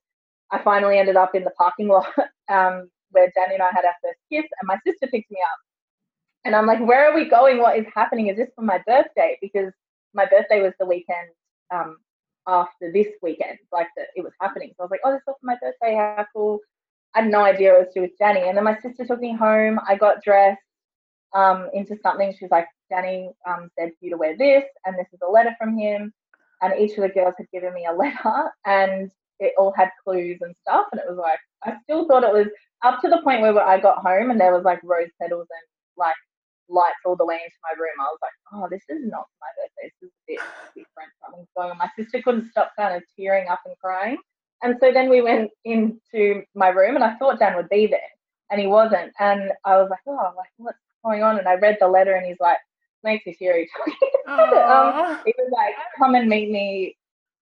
[0.52, 2.08] I finally ended up in the parking lot
[2.50, 5.60] um, where Danny and I had our first kiss, and my sister picked me up.
[6.46, 7.58] And I'm like, where are we going?
[7.60, 8.28] What is happening?
[8.28, 9.38] Is this for my birthday?
[9.42, 9.74] Because
[10.14, 11.30] my birthday was the weekend
[11.74, 11.98] um,
[12.48, 14.70] after this weekend, like that it was happening.
[14.70, 15.96] So I was like, oh, this is for my birthday.
[15.96, 16.60] How cool.
[17.16, 18.48] I had no idea it was to do with Danny.
[18.48, 19.80] And then my sister took me home.
[19.88, 20.62] I got dressed
[21.34, 22.34] um, into something.
[22.38, 25.56] She's like, Danny um, said for you to wear this, and this is a letter
[25.60, 26.14] from him
[26.62, 30.38] and each of the girls had given me a letter and it all had clues
[30.42, 32.48] and stuff and it was like i still thought it was
[32.84, 35.68] up to the point where i got home and there was like rose petals and
[35.98, 36.16] like
[36.69, 39.47] lights all the way into my room i was like oh this is not my
[39.58, 40.39] birthday this is a bit
[40.75, 44.17] different something's going on my sister couldn't stop kind of tearing up and crying
[44.63, 47.99] and so then we went into my room and i thought dan would be there
[48.51, 51.78] and he wasn't and i was like oh like what's going on and i read
[51.80, 52.58] the letter and he's like
[53.04, 53.69] makes me teary
[54.28, 56.97] um, it was like, come and meet me.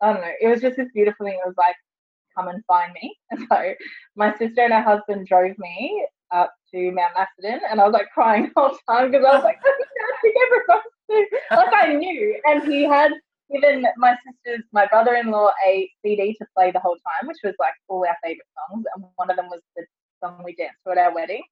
[0.02, 0.32] I don't know.
[0.40, 1.34] It was just this beautiful thing.
[1.42, 1.76] It was like,
[2.36, 3.16] come and find me.
[3.30, 3.74] And so
[4.16, 8.50] my sister and her husband drove me up Mount Macedon, and I was like crying
[8.54, 9.58] the whole time because I was like.
[11.52, 13.12] Like I knew, and he had
[13.52, 17.74] given my sister's, my brother-in-law, a CD to play the whole time, which was like
[17.88, 19.84] all our favorite songs, and one of them was the
[20.22, 21.42] song we danced to at our wedding,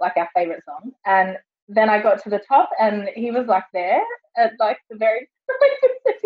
[0.00, 0.92] like our favorite song.
[1.04, 1.36] And
[1.68, 4.02] then I got to the top, and he was like there
[4.36, 5.28] at like the very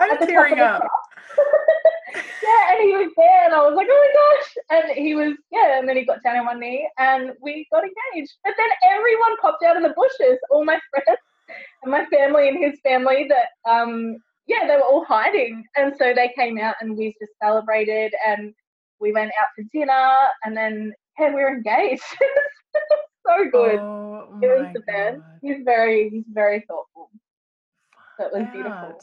[0.00, 0.82] I'm at the top tearing up.
[2.42, 4.88] yeah, and he was there And I was like, oh my gosh.
[4.88, 7.84] And he was, yeah, and then he got down on one knee and we got
[7.84, 8.32] engaged.
[8.44, 11.18] But then everyone popped out of the bushes, all my friends
[11.82, 15.64] and my family and his family that, um, yeah, they were all hiding.
[15.76, 18.54] And so they came out and we just celebrated and
[19.00, 22.02] we went out for dinner and then, yeah, we were engaged.
[23.26, 23.78] so good.
[23.78, 25.18] Oh, it was the best.
[25.18, 25.38] God.
[25.42, 27.10] He's very, he's very thoughtful.
[28.18, 28.98] So it was beautiful.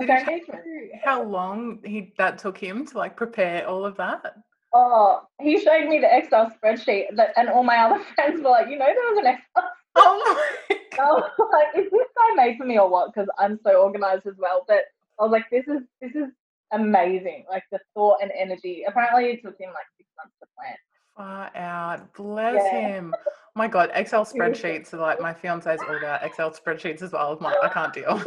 [0.00, 0.62] Did our he tell engagement.
[1.04, 4.36] how long he that took him to like prepare all of that?
[4.74, 8.68] Oh, he showed me the Excel spreadsheet that, and all my other friends were like,
[8.68, 9.70] you know, there was an Excel.
[9.94, 13.12] Oh my I was like, is this guy made for me or what?
[13.12, 14.64] Because I'm so organized as well.
[14.66, 14.84] But
[15.20, 16.30] I was like, this is this is
[16.72, 17.44] amazing.
[17.50, 18.84] Like the thought and energy.
[18.88, 20.76] Apparently, it took him like six months to plan.
[21.14, 22.14] far out.
[22.14, 22.80] Bless Yeah.
[22.80, 23.14] him.
[23.54, 27.32] My god, Excel spreadsheets are like my fiance's all about Excel spreadsheets as well.
[27.32, 28.18] I'm like, I can't deal.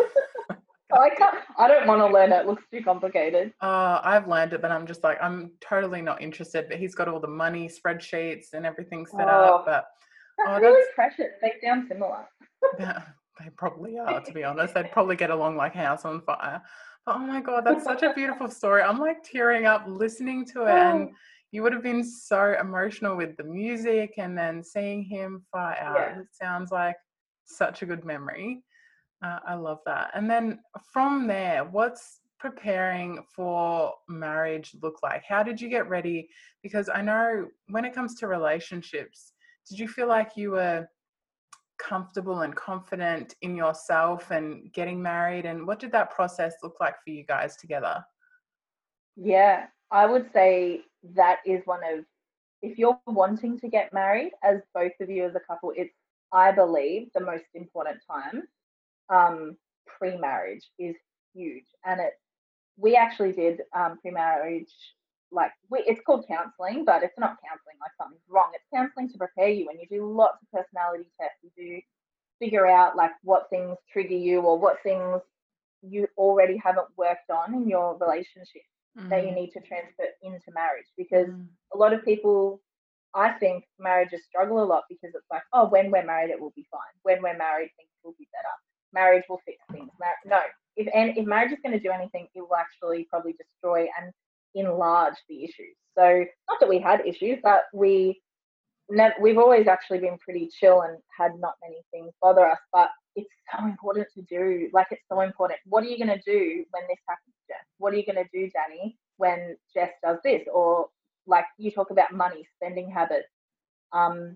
[0.99, 1.36] I can't.
[1.58, 2.41] I don't want to learn it.
[2.41, 3.53] It looks too complicated.
[3.62, 6.67] Uh, I've learned it, but I'm just like, I'm totally not interested.
[6.69, 9.55] But he's got all the money spreadsheets and everything set Oh.
[9.58, 9.65] up.
[9.65, 9.86] But
[10.38, 11.31] That's Oh, really precious.
[11.41, 12.25] They sound similar.
[12.77, 14.73] they probably are, to be honest.
[14.73, 16.62] They'd probably get along like house on fire.
[17.05, 18.81] But oh my god, that's such a beautiful story.
[18.81, 21.10] I'm like tearing up listening to it, and
[21.51, 25.95] you would have been so emotional with the music and then seeing him fly out.
[25.97, 26.19] Yeah.
[26.21, 26.95] It sounds like
[27.45, 28.63] such a good memory.
[29.25, 30.11] Uh, I love that.
[30.13, 30.59] And then
[30.93, 35.23] from there, what's preparing for marriage look like?
[35.27, 36.29] How did you get ready?
[36.61, 39.33] Because I know when it comes to relationships,
[39.67, 40.88] did you feel like you were
[41.79, 45.45] comfortable and confident in yourself and getting married?
[45.45, 48.05] And what did that process look like for you guys together?
[49.15, 50.81] Yeah, I would say
[51.15, 52.05] that is one of,
[52.61, 55.95] if you're wanting to get married as both of you as a couple, it's,
[56.31, 58.43] I believe, the most important time.
[59.10, 60.96] Um, pre marriage is
[61.34, 61.65] huge.
[61.86, 62.13] And it,
[62.78, 64.72] we actually did um, pre marriage,
[65.32, 68.52] like, we, it's called counseling, but it's not counseling like something's wrong.
[68.54, 69.70] It's counseling to prepare you.
[69.70, 71.38] And you do lots of personality tests.
[71.44, 71.82] You do
[72.39, 75.22] figure out, like, what things trigger you or what things
[75.82, 78.63] you already haven't worked on in your relationship
[79.10, 82.62] that you Mm, need to transfer into marriage because mm, a lot of people
[83.13, 86.54] i think marriages struggle a lot because it's like oh when we're married it will
[86.56, 88.56] be fine when we're married things will be better
[88.95, 89.91] marriage will fix things.
[90.25, 90.39] No.
[90.77, 94.12] If if marriage is going to do anything it will actually probably destroy and
[94.55, 95.75] enlarge the issues.
[95.97, 98.21] So not that we had issues but we
[99.21, 103.29] we've always actually been pretty chill and had not many things bother us but it's
[103.51, 105.60] so important to do like it's so important.
[105.65, 107.65] What are you going to do when this happens jess?
[107.77, 110.43] What are you going to do danny when jess does this?
[110.53, 110.88] Or
[111.27, 113.27] like you talk about money spending habits
[113.93, 114.36] um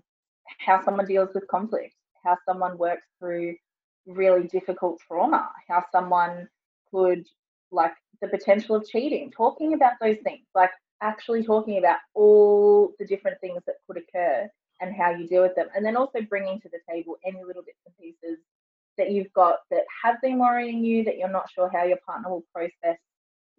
[0.58, 1.94] how someone deals with conflict
[2.24, 3.54] how someone works through
[4.06, 6.48] really difficult trauma how someone
[6.90, 7.26] could
[7.70, 10.70] like the potential of cheating talking about those things like
[11.02, 14.48] actually talking about all the different things that could occur
[14.80, 17.62] and how you deal with them and then also bringing to the table any little
[17.62, 18.38] bits and pieces
[18.98, 22.28] that you've got that have been worrying you that you're not sure how your partner
[22.28, 22.98] will process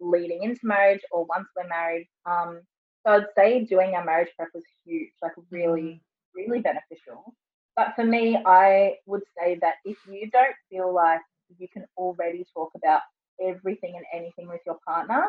[0.00, 2.08] leading into marriage or once we're married.
[2.26, 2.60] Um
[3.04, 6.02] so i'd say doing our marriage prep was huge like really
[6.34, 7.34] really beneficial
[7.76, 11.20] but for me i would say that if you don't feel like
[11.58, 13.00] you can already talk about
[13.40, 15.24] everything and anything with your partner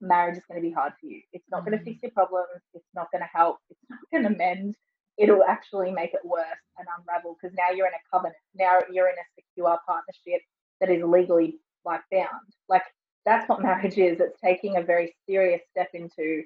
[0.00, 1.22] marriage is going to be hard for you.
[1.32, 2.02] It's not going to fix mm.
[2.02, 4.74] your problems it's not going to help it's not going to mend
[5.16, 6.44] it'll actually make it worse
[6.78, 10.42] and unravel because now you're in a covenant now you're in a secure partnership
[10.80, 12.28] that is legally like bound.
[12.68, 12.82] Like
[13.24, 16.42] that's what marriage is it's taking a very serious step into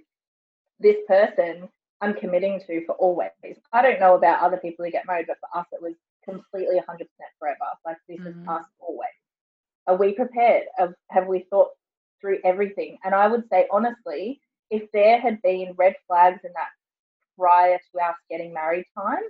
[0.79, 1.69] this person
[2.01, 3.31] i'm committing to for always
[3.73, 6.77] i don't know about other people who get married but for us it was completely
[6.77, 7.09] 100%
[7.39, 8.47] forever like this is Mhm.
[8.49, 9.09] us always
[9.87, 11.69] are we prepared have, have we thought
[12.21, 16.69] through everything and i would say honestly if there had been red flags in that
[17.39, 19.23] prior to us getting married time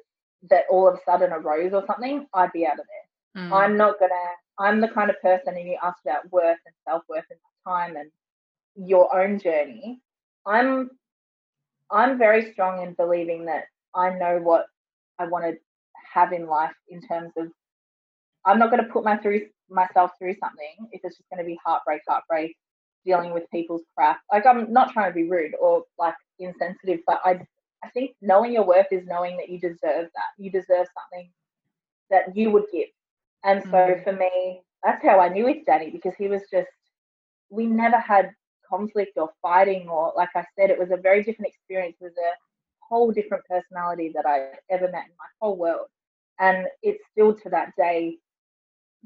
[0.50, 3.06] that all of a sudden arose or something, I'd be out of there.
[3.36, 4.14] mm, I'm not gonna.
[4.58, 7.96] I'm the kind of person, and you asked about worth and self worth and time
[7.96, 8.10] and
[8.74, 10.00] your own journey.
[10.46, 10.90] I'm,
[11.92, 14.66] I'm very strong in believing that I know what
[15.18, 15.56] I want to
[16.14, 17.48] have in life in terms of.
[18.46, 21.46] I'm not going to put my through myself through something if it's just going to
[21.46, 22.56] be heartbreak, heartbreak,
[23.04, 24.20] dealing with people's crap.
[24.32, 27.40] Like I'm not trying to be rude or like insensitive, but I
[27.84, 30.30] I think knowing your worth is knowing that you deserve that.
[30.38, 31.30] You deserve something
[32.10, 32.88] that you would give.
[33.44, 34.04] And so Mm.
[34.04, 36.68] for me, that's how I knew with Danny because he was just,
[37.50, 38.30] we never had
[38.70, 41.96] conflict or fighting, or like I said, it was a very different experience.
[42.00, 42.32] It was a
[42.88, 45.86] whole different personality that I ever met in my whole world.
[46.38, 48.18] And it's still to that day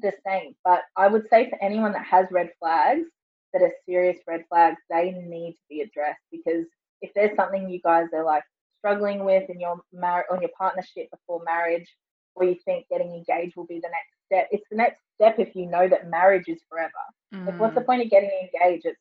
[0.00, 0.54] the same.
[0.64, 3.06] But I would say for anyone that has red flags,
[3.52, 6.66] that are serious red flags, they need to be addressed because
[7.00, 8.42] if there's something you guys are like
[8.78, 11.88] struggling with in your mar- on your partnership before marriage,
[12.34, 15.54] or you think getting engaged will be the next step, it's the next step if
[15.54, 16.90] you know that marriage is forever.
[17.32, 17.46] Mm.
[17.46, 18.86] Like, what's the point of getting engaged?
[18.86, 18.98] It's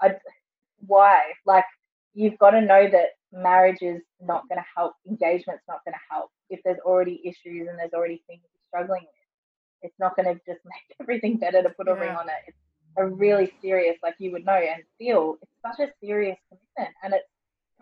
[0.00, 0.14] I,
[0.86, 1.20] why?
[1.46, 1.64] Like,
[2.14, 4.94] you've got to know that marriage is not going to help.
[5.06, 9.02] Engagement's not going to help if there's already issues and there's already things you're struggling
[9.02, 9.10] with.
[9.82, 12.34] It's not going to just make everything better to put a ring on it.
[12.48, 12.56] It's
[12.96, 15.36] a really serious, like you would know and feel.
[15.42, 17.26] It's such a serious commitment, and it's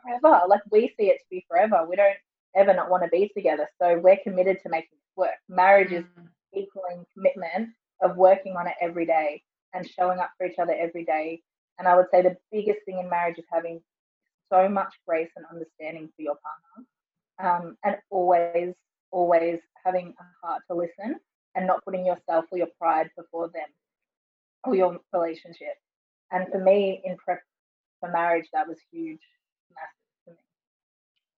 [0.03, 0.42] forever.
[0.48, 1.87] Like we see it to be forever.
[1.88, 2.16] We don't
[2.57, 5.31] ever not want to be together, so we're committed to making it work.
[5.48, 6.29] Marriage is Mm.
[6.55, 7.70] equaling commitment
[8.03, 9.42] of working on it every day
[9.75, 11.42] and showing up for each other every day.
[11.78, 13.80] And I would say the biggest thing in marriage is having
[14.52, 16.37] so much grace and understanding for your
[17.38, 18.74] partner, um, and always,
[19.11, 21.16] always having a heart to listen
[21.54, 23.68] and not putting yourself or your pride before them
[24.64, 25.74] or your relationship.
[26.30, 27.40] And for me, in prep
[28.00, 29.20] for marriage, that was huge,
[29.74, 30.37] massive for me.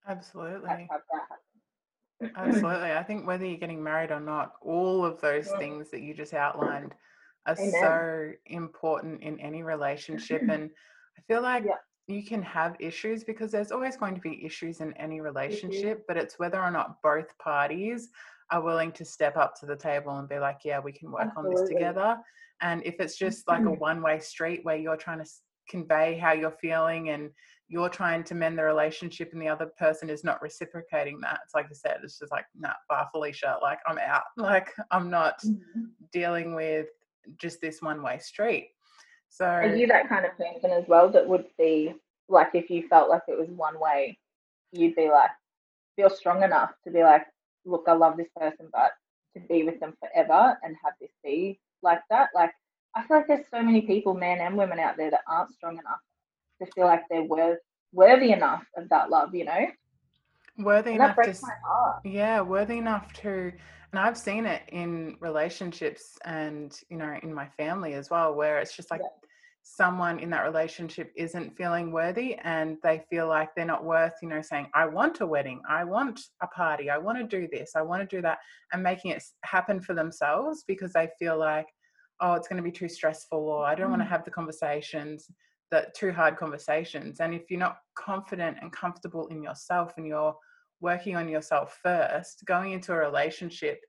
[0.06, 0.88] Absolutely.
[0.90, 2.34] That's that happened.
[2.36, 2.92] Absolutely.
[2.92, 5.58] I think whether you're getting married or not, all of those Mm.
[5.58, 6.94] things that you just outlined
[7.46, 7.72] are Amen.
[7.80, 10.42] so important in any relationship.
[10.42, 10.50] Mm-hmm.
[10.50, 10.70] And
[11.18, 11.76] I feel like Yeah.
[12.06, 15.24] you can have issues because there's always going to be issues in any mm-hmm.
[15.24, 18.10] relationship, but it's whether or not both parties
[18.50, 21.30] are willing to step up to the table and be like, yeah, we can work
[21.36, 22.16] on this together.
[22.60, 23.80] And if it's just like a mm-hmm.
[23.80, 25.30] one way street where you're trying to
[25.68, 27.30] convey how you're feeling and
[27.68, 31.40] you're trying to mend the relationship and the other person is not reciprocating that.
[31.44, 34.24] It's like you said, it's just like, nah, bar Felicia, like I'm out.
[34.36, 35.88] Like I'm not Mhm.
[36.12, 36.88] dealing with
[37.36, 38.70] just this one way street.
[39.28, 41.94] So Are you that kind of person as well that would be
[42.28, 44.18] like if you felt like it was one way,
[44.72, 45.30] you'd be like
[45.96, 47.26] feel strong enough to be like,
[47.64, 48.92] look, I love this person, but
[49.34, 52.30] to be with them forever and have this be like that.
[52.34, 52.52] Like
[52.94, 55.78] I feel like there's so many people, men and women out there that aren't strong
[55.78, 56.00] enough
[56.62, 57.58] to feel like they're worth
[57.92, 59.66] worthy enough of that love, you know?
[60.58, 62.02] Worthy And enough to breaks s- my heart.
[62.04, 63.52] yeah worthy enough to
[63.92, 68.58] and i've seen it in relationships and you know in my family as well where
[68.58, 69.08] it's just like Yeah.
[69.62, 74.28] someone in that relationship isn't feeling worthy and they feel like they're not worth you
[74.28, 77.72] know saying i want a wedding i want a party i want to do this
[77.74, 78.38] i want to do that
[78.72, 81.66] and making it happen for themselves because they feel like
[82.20, 84.08] oh it's going to be too stressful or i don't want to Mm.
[84.08, 85.30] have the conversations
[85.94, 87.20] too hard conversations.
[87.20, 90.34] And if you're not confident and comfortable in yourself and you're
[90.80, 93.80] working on yourself first going into a relationship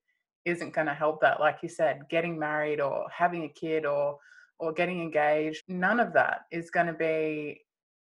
[0.45, 4.17] isn't going to help that like you said getting married or having a kid or
[4.59, 7.59] or getting engaged none of that is going to be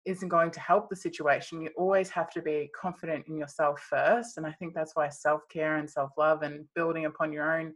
[0.04, 1.60] isn't going to help the situation.
[1.60, 5.76] You always have to be confident in yourself first and i think that's why self-care
[5.78, 7.74] and self-love and building upon your own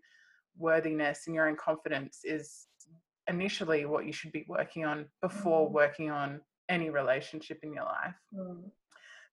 [0.57, 2.67] worthiness and your own confidence is
[3.31, 5.73] initially what you should be working on before Mm.
[5.73, 8.71] working on any relationship in your life Mm.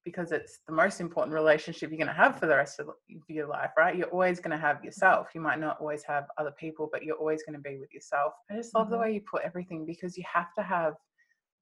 [0.05, 2.89] because it's the most important relationship you're going to have for the rest of
[3.27, 3.95] your life, right?
[3.97, 5.23] You're always going to have yourself.
[5.35, 8.33] You might not always have other people, but you're always going to be with yourself.
[8.49, 9.01] I just love the Mhm.
[9.01, 10.93] way you put everything because you have to have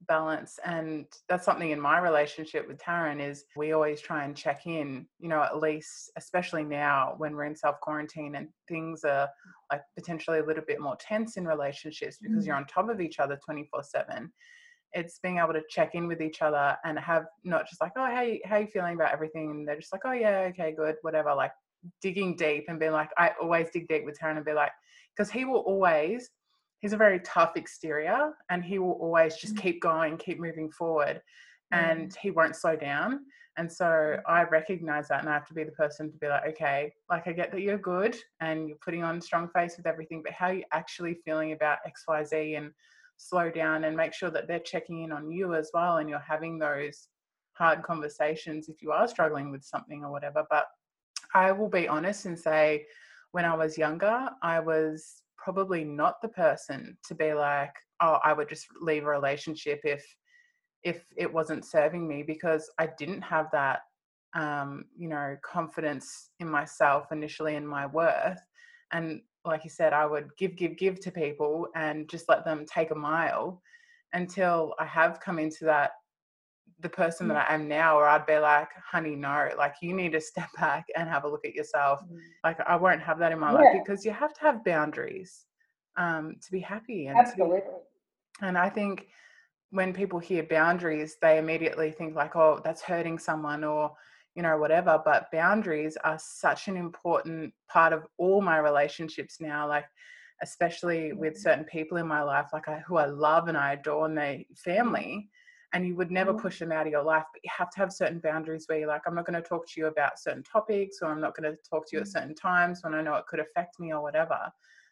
[0.08, 4.66] balance and that's something in my relationship with Taryn is we always try and check
[4.66, 9.30] in you know at least especially now when we're in self quarantine and things are
[9.72, 12.48] like potentially a little bit more tense in relationships because Mm.
[12.48, 14.32] you're on top of each other 24 7
[14.94, 18.06] it's being able to check in with each other and have not just like oh
[18.06, 20.96] how you, how you feeling about everything and they're just like oh yeah okay good
[21.02, 21.52] whatever like
[22.02, 24.72] digging deep and being like I always dig deep with Taryn and be like
[25.16, 26.30] because he will always
[26.86, 29.62] he's a very tough exterior and he will always just Mm.
[29.64, 31.20] keep going keep moving forward
[31.74, 31.78] Mm.
[31.80, 33.26] and he won't slow down
[33.58, 36.46] and so i recognize that and i have to be the person to be like
[36.46, 39.88] okay like i get that you're good and you're putting on a strong face with
[39.88, 42.72] everything but how are you actually feeling about xyz and
[43.18, 46.20] slow down and make sure that they're checking in on you as well and you're
[46.20, 47.08] having those
[47.54, 50.68] hard conversations if you are struggling with something or whatever but
[51.34, 52.86] i will be honest and say
[53.32, 58.34] when i was younger i was probably not the person to be like oh i
[58.34, 60.04] would just leave a relationship if
[60.84, 63.82] if it wasn't serving me because i didn't have that
[64.34, 68.42] um you know confidence in myself initially in my worth.
[68.92, 72.66] And like you said i would give give give to people and just let them
[72.66, 73.62] take a mile
[74.14, 75.92] until i have come into that
[76.82, 80.12] the person that i am now or i'd be like honey no like you need
[80.12, 82.20] to step back and have a look at yourself Mm.
[82.44, 85.46] like I won't have that in my life because you have to have boundaries
[85.98, 87.62] um, to be happy and be, Absolutely.
[88.42, 89.08] and I think
[89.72, 93.92] when people hear boundaries, they immediately think like, oh, that's hurting someone or
[94.36, 95.02] you know whatever.
[95.04, 99.68] But boundaries are such an important part of all my relationships now.
[99.68, 99.86] Like
[100.44, 104.06] especially with certain people in my life, like I, who I love and I adore,
[104.06, 105.30] and they family.
[105.74, 106.34] And you would never Mhm.
[106.34, 108.88] push them out of your life, but you have to have certain boundaries where you're
[108.88, 111.52] like, I'm not going to talk to you about certain topics, or I'm not going
[111.52, 112.08] to talk to you at Mm.
[112.08, 114.52] certain times when I know it could affect me or whatever.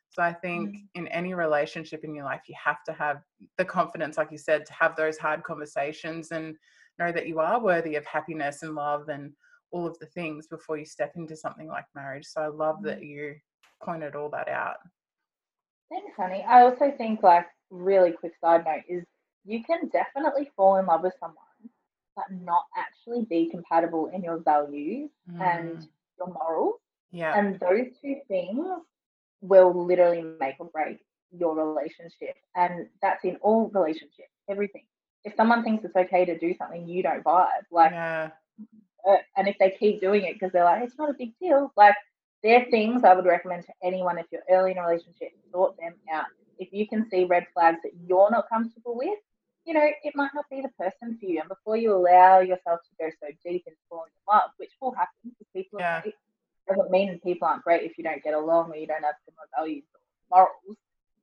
[0.09, 0.87] So I think Mm.
[0.93, 3.23] in any relationship in your life, you have to have
[3.57, 6.55] the confidence, like you said, to have those hard conversations and
[6.99, 9.33] know that you are worthy of happiness and love and
[9.71, 12.25] all of the things before you step into something like marriage.
[12.27, 13.35] So I love that you
[13.81, 14.77] pointed all that out.
[15.89, 16.43] Thanks, honey.
[16.43, 19.03] I also think, like, really quick side note is
[19.45, 21.69] you can definitely fall in love with someone,
[22.15, 25.87] but not actually be compatible in your values and Mm,
[26.17, 26.79] your morals.
[27.11, 28.65] yeah, And those two things
[29.41, 30.87] will literally make or break
[31.21, 32.21] your relationship.
[32.41, 34.83] And that's in all relationships, everything.
[35.23, 38.29] If someone thinks it's okay to do something you don't vibe, like, yeah,
[39.07, 41.71] uh, and if they keep doing it because they're like, it's not a big deal,
[41.75, 41.95] like,
[42.43, 45.93] they're things I would recommend to anyone if you're early in a relationship, sort them
[46.13, 46.25] out.
[46.59, 49.17] If you can see red flags that you're not comfortable with,
[49.65, 51.39] you know, it might not be the person for you.
[51.39, 54.91] And before you allow yourself to go so deep into falling in love, which will
[54.93, 56.15] happen because people are great,
[56.67, 59.47] doesn't mean people aren't great if you don't get along or you don't have similar
[59.57, 59.83] values
[60.31, 60.77] or morals.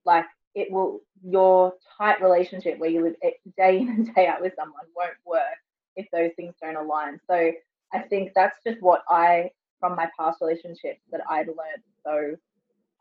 [0.05, 0.25] Like
[0.55, 4.55] it will, your tight relationship where you live e- day in and day out with
[4.57, 5.59] someone won't work
[5.97, 7.21] if those things don't align.
[7.29, 7.53] So
[7.93, 12.37] I think that's just what I, from my past relationships, that I'd learned so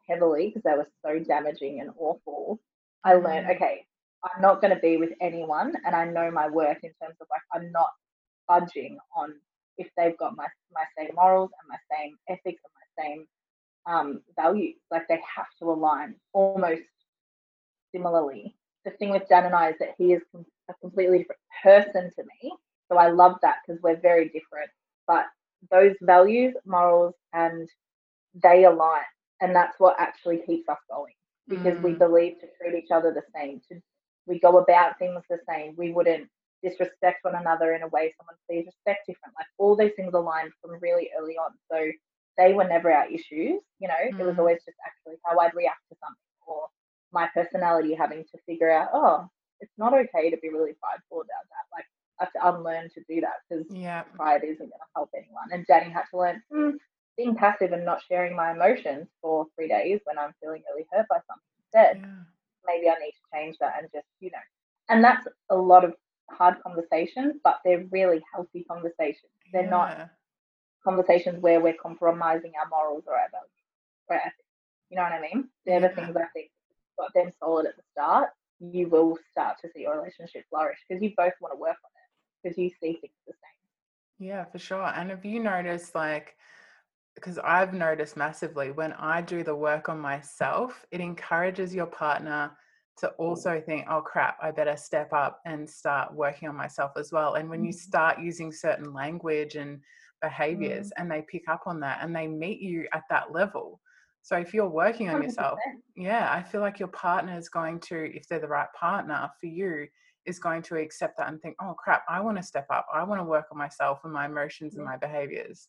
[0.08, 2.60] heavily because they were so damaging and awful.
[3.04, 3.56] I learned, Mm.
[3.56, 3.86] okay,
[4.24, 7.28] I'm not going to be with anyone, and I know my worth in terms of
[7.30, 7.90] like I'm not
[8.48, 9.34] budging on
[9.78, 13.28] if they've got my my same morals and my same ethics and my same
[13.88, 14.76] um, values.
[14.92, 16.82] Like they have to align almost
[17.92, 18.56] similarly.
[18.86, 20.22] The thing with Dan and I is that he is
[20.70, 22.52] a completely different person to me.
[22.90, 24.70] So I love that because we're very different.
[25.08, 25.26] But
[25.72, 27.68] those values, morals, and
[28.44, 29.02] they align.
[29.42, 31.14] And that's what actually keeps us going
[31.50, 33.62] because we Mm, believe to treat each other the same.
[33.70, 33.80] To
[34.30, 35.76] we go about things the same.
[35.78, 36.30] We wouldn't
[36.64, 39.36] disrespect one another in a way someone sees respect different.
[39.38, 41.52] Like all those things aligned from really early on.
[41.72, 41.92] So
[42.38, 43.60] they were never our issues.
[43.80, 46.18] You know, it was mm, always just actually how I'd react to something
[46.48, 46.68] or
[47.12, 49.28] my personality having to figure out, oh,
[49.60, 51.66] it's not okay to be really prideful about that.
[51.74, 51.86] Like
[52.20, 55.50] I have to unlearn to do that because yeah, pride isn't going to help anyone.
[55.52, 56.72] And Danny had to learn hmm,
[57.18, 61.08] being passive and not sharing my emotions for three days when I'm feeling really hurt
[61.10, 62.02] by something instead.
[62.02, 62.24] yeah,
[62.70, 64.46] Maybe I need to change that and just, you know,
[64.90, 65.94] and that's a lot of
[66.30, 69.32] hard conversations, but they're really healthy conversations.
[69.52, 70.10] They're not
[70.84, 73.50] conversations where we're compromising our morals or our values
[74.08, 74.36] or ethics.
[74.90, 75.50] You know what I mean?
[75.66, 76.52] They're the things I think
[76.98, 78.30] got them solid at the start.
[78.60, 81.92] You will start to see your relationship flourish because you both want to work on
[81.96, 82.10] it
[82.44, 84.28] because you see things the same.
[84.28, 84.92] Yeah, for sure.
[84.96, 86.36] And have you noticed, like,
[87.20, 92.52] because I've noticed massively when I do the work on myself, it encourages your partner
[93.00, 97.12] to also think, oh crap, I better step up and start working on myself as
[97.12, 97.36] well.
[97.36, 99.82] And when you Mm, start using certain language and
[100.22, 103.80] behaviors mm, and they pick up on that and they meet you at that level.
[104.22, 105.22] So if you're working on 100%.
[105.22, 105.60] yourself,
[105.96, 109.48] yeah, I feel like your partner is going to, if they're the right partner for
[109.48, 109.88] you,
[110.26, 112.86] is going to accept that and think, oh crap, I want to step up.
[112.94, 115.68] I want to work on myself and my emotions and my behaviors.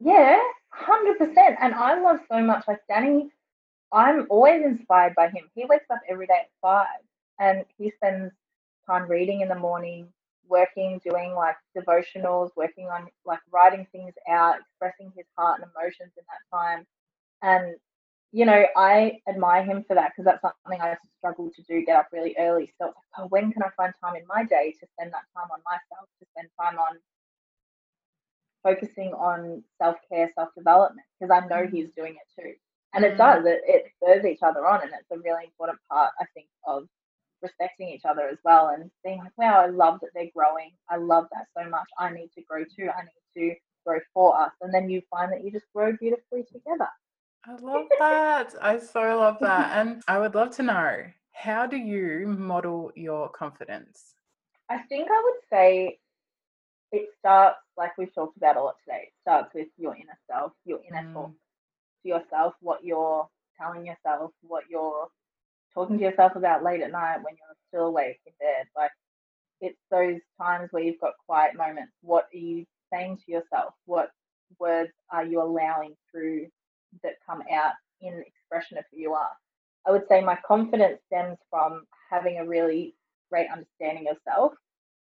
[0.00, 0.38] Yeah,
[0.70, 1.56] hundred percent.
[1.60, 3.30] And I love so much like Danny.
[3.92, 5.50] I'm always inspired by him.
[5.54, 6.86] He wakes up every day at five,
[7.40, 8.32] and he spends
[8.86, 10.08] time reading in the morning,
[10.48, 16.12] working, doing like devotionals, working on like writing things out, expressing his heart and emotions
[16.18, 16.86] in that time.
[17.42, 17.76] And
[18.32, 21.84] you know, I admire him for that because that's something I struggle to do.
[21.86, 22.72] Get up really early.
[22.78, 25.48] So like, oh, when can I find time in my day to spend that time
[25.52, 26.98] on myself, to spend time on
[28.62, 32.52] focusing on self care, self development, because I know he's doing it too.
[32.94, 34.82] And it mm, does, it, it spurs each other on.
[34.82, 36.84] And it's a really important part, I think, of
[37.42, 40.72] respecting each other as well and being like, wow, I love that they're growing.
[40.90, 41.88] I love that so much.
[41.98, 42.88] I need to grow too.
[42.88, 43.54] I need to
[43.86, 44.52] grow for us.
[44.60, 46.88] And then you find that you just grow beautifully together.
[47.44, 48.54] I love that.
[48.60, 49.70] I so love that.
[49.78, 54.14] And I would love to know how do you model your confidence?
[54.68, 55.98] I think I would say
[56.92, 60.52] it starts, like we've talked about a lot today, it starts with your inner self,
[60.64, 61.36] your inner talk Mm,
[62.02, 63.26] to yourself, what you're
[63.60, 65.08] telling yourself, what you're
[65.74, 68.66] talking to yourself about late at night when you're still awake in bed.
[68.76, 68.90] Like
[69.60, 71.92] it's those times where you've got quiet moments.
[72.02, 73.74] What are you saying to yourself?
[73.86, 74.10] What
[74.58, 76.46] words are you allowing through
[77.02, 79.30] that come out in expression of who you are?
[79.86, 82.94] I would say my confidence stems from having a really
[83.30, 84.52] great understanding of self,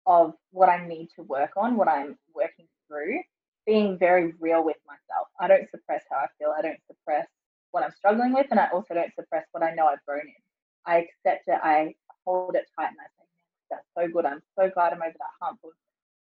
[0.06, 3.20] of what I need to work on, what I'm working through,
[3.66, 5.28] being very real with myself.
[5.40, 6.54] I don't suppress how I feel.
[6.56, 7.26] I don't suppress
[7.70, 10.42] what I'm struggling with, and I also don't suppress what I know I've grown in.
[10.86, 11.94] I accept it, I
[12.24, 13.26] hold it tight, and I say,
[13.70, 14.26] "That's so good.
[14.26, 15.70] I'm so glad I'm over that hump of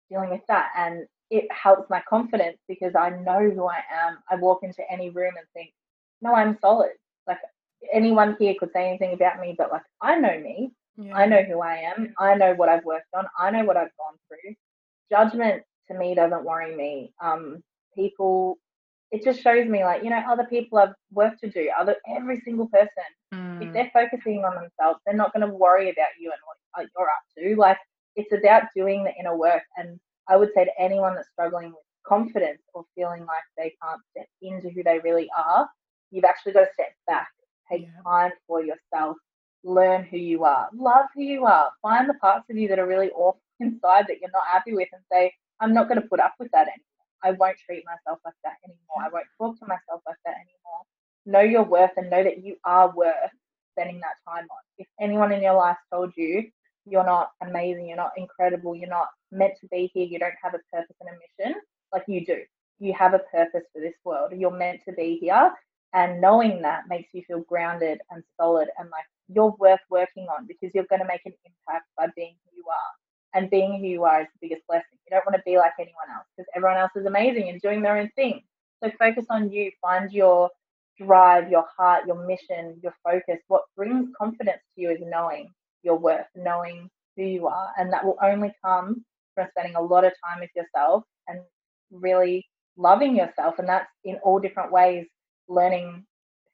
[0.10, 4.18] dealing with that." And it helps my confidence because I know who I am.
[4.30, 5.74] I walk into any room and think,
[6.22, 6.94] "No, I'm solid."
[7.28, 7.40] Like
[7.94, 10.74] anyone here could say anything about me, but like I know me.
[10.98, 11.16] Yeah.
[11.16, 12.14] I know who I am.
[12.18, 13.26] I know what I've worked on.
[13.38, 14.56] I know what I've gone through.
[15.12, 17.14] Judgment to me doesn't worry me.
[17.22, 17.64] Um,
[17.96, 18.58] people,
[19.12, 21.70] it just shows me like you know other people have work to do.
[21.80, 22.90] Other every single person,
[23.34, 23.66] mm.
[23.66, 27.08] if they're focusing on themselves, they're not going to worry about you and what you're
[27.08, 27.56] up to.
[27.60, 27.78] Like
[28.18, 29.64] it's about doing the inner work.
[29.78, 34.02] And I would say to anyone that's struggling with confidence or feeling like they can't
[34.12, 35.70] step into who they really are,
[36.12, 37.30] you've actually got to step back,
[37.72, 38.02] take yeah.
[38.06, 39.18] time for yourself,
[39.64, 42.88] learn who you are, love who you are, find the parts of you that are
[42.88, 46.20] really off inside that you're not happy with, and say, I'm not going to put
[46.20, 46.84] up with that anymore.
[47.24, 49.04] I won't treat myself like that anymore.
[49.04, 50.82] I won't talk to myself like that anymore.
[51.26, 53.32] Know your worth and know that you are worth
[53.74, 54.64] spending that time on.
[54.78, 56.50] If anyone in your life told you
[56.86, 60.54] you're not amazing, you're not incredible, you're not meant to be here, you don't have
[60.54, 61.62] a purpose and a mission,
[61.94, 62.42] like you do.
[62.80, 64.32] You have a purpose for this world.
[64.36, 65.52] You're meant to be here.
[65.94, 70.48] And knowing that makes you feel grounded and solid and like you're worth working on
[70.48, 72.94] because you're going to make an impact by being who you are
[73.34, 74.98] and being who you are is the biggest blessing.
[75.06, 77.82] You don't want to be like anyone else because everyone else is amazing and doing
[77.82, 78.42] their own thing.
[78.84, 80.50] So focus on you, find your
[81.00, 83.40] drive, your heart, your mission, your focus.
[83.48, 85.50] What brings confidence to you is knowing
[85.84, 87.70] your worth, knowing who you are.
[87.78, 89.04] And that will only come
[89.36, 91.40] from spending a lot of time with yourself and
[91.92, 92.46] really
[92.78, 93.56] loving yourself.
[93.60, 95.06] And that's in all different ways,
[95.48, 96.06] learning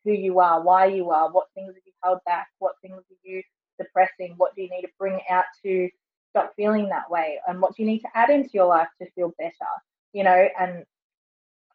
[0.04, 1.74] who you are, why you are, what things
[2.04, 3.42] held back, what things are you
[3.80, 5.90] suppressing, what do you need to bring out to
[6.34, 9.10] stop feeling that way and what do you need to add into your life to
[9.12, 9.72] feel better
[10.14, 10.84] you know and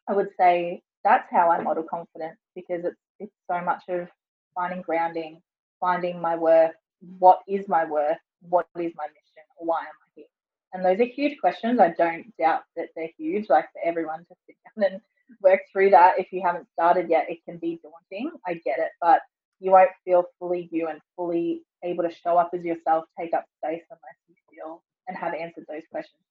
[0.09, 4.07] i would say that's how i model confidence because it's it's so much of
[4.53, 5.41] finding grounding
[5.79, 6.73] finding my worth
[7.19, 8.17] what is my worth
[8.49, 10.25] what is my mission why am i here?
[10.73, 14.35] And those are huge questions i don't doubt that they're huge like for everyone to
[14.45, 15.01] sit down and
[15.43, 16.17] work through that.
[16.17, 19.21] If you haven't started yet it can be daunting i get it but
[19.59, 23.45] you won't feel fully you and fully able to show up as yourself take up
[23.57, 26.23] space unless you feel and have answered those questions.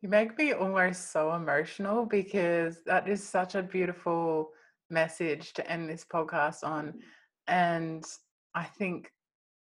[0.00, 4.50] You make me almost so emotional because that is such a beautiful
[4.90, 6.94] message to end this podcast on.
[7.48, 8.04] And
[8.54, 9.10] I think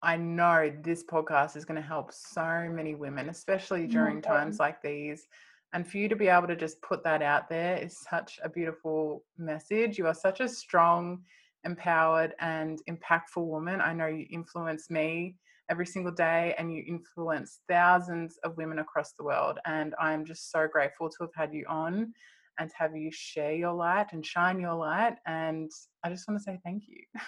[0.02, 4.82] I know this podcast is going to help so many women, especially during times like
[4.82, 5.28] these.
[5.74, 8.50] And for you to be able to just put that out there is such a
[8.50, 9.98] beautiful message.
[9.98, 11.22] You are such a strong,
[11.64, 13.82] empowered, and impactful woman.
[13.82, 15.36] I know you influence me
[15.70, 19.58] every single day and you influence thousands of women across the world.
[19.66, 22.14] And I'm just so grateful to have had you on
[22.60, 25.16] and to have you share your light and shine your light.
[25.26, 25.72] And
[26.04, 27.02] I just want to say thank you.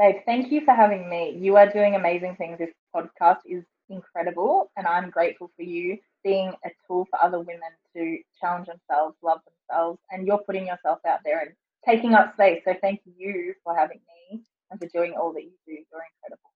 [0.00, 1.36] Dave, thank you for having me.
[1.38, 2.58] You are doing amazing things.
[2.58, 7.68] This podcast is incredible, and I'm grateful for you being a tool for other women
[7.94, 11.50] to challenge themselves, love themselves, and you're putting yourself out there and
[11.86, 12.62] taking up space.
[12.64, 14.00] So thank you for having
[14.30, 15.72] me and for doing all that you do.
[15.72, 16.50] You're incredible.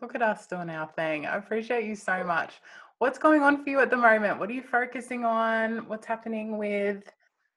[0.00, 1.26] Look at us doing our thing.
[1.26, 2.54] I appreciate you so much.
[2.98, 4.38] What's going on for you at the moment?
[4.38, 5.88] What are you focusing on?
[5.88, 7.02] What's happening with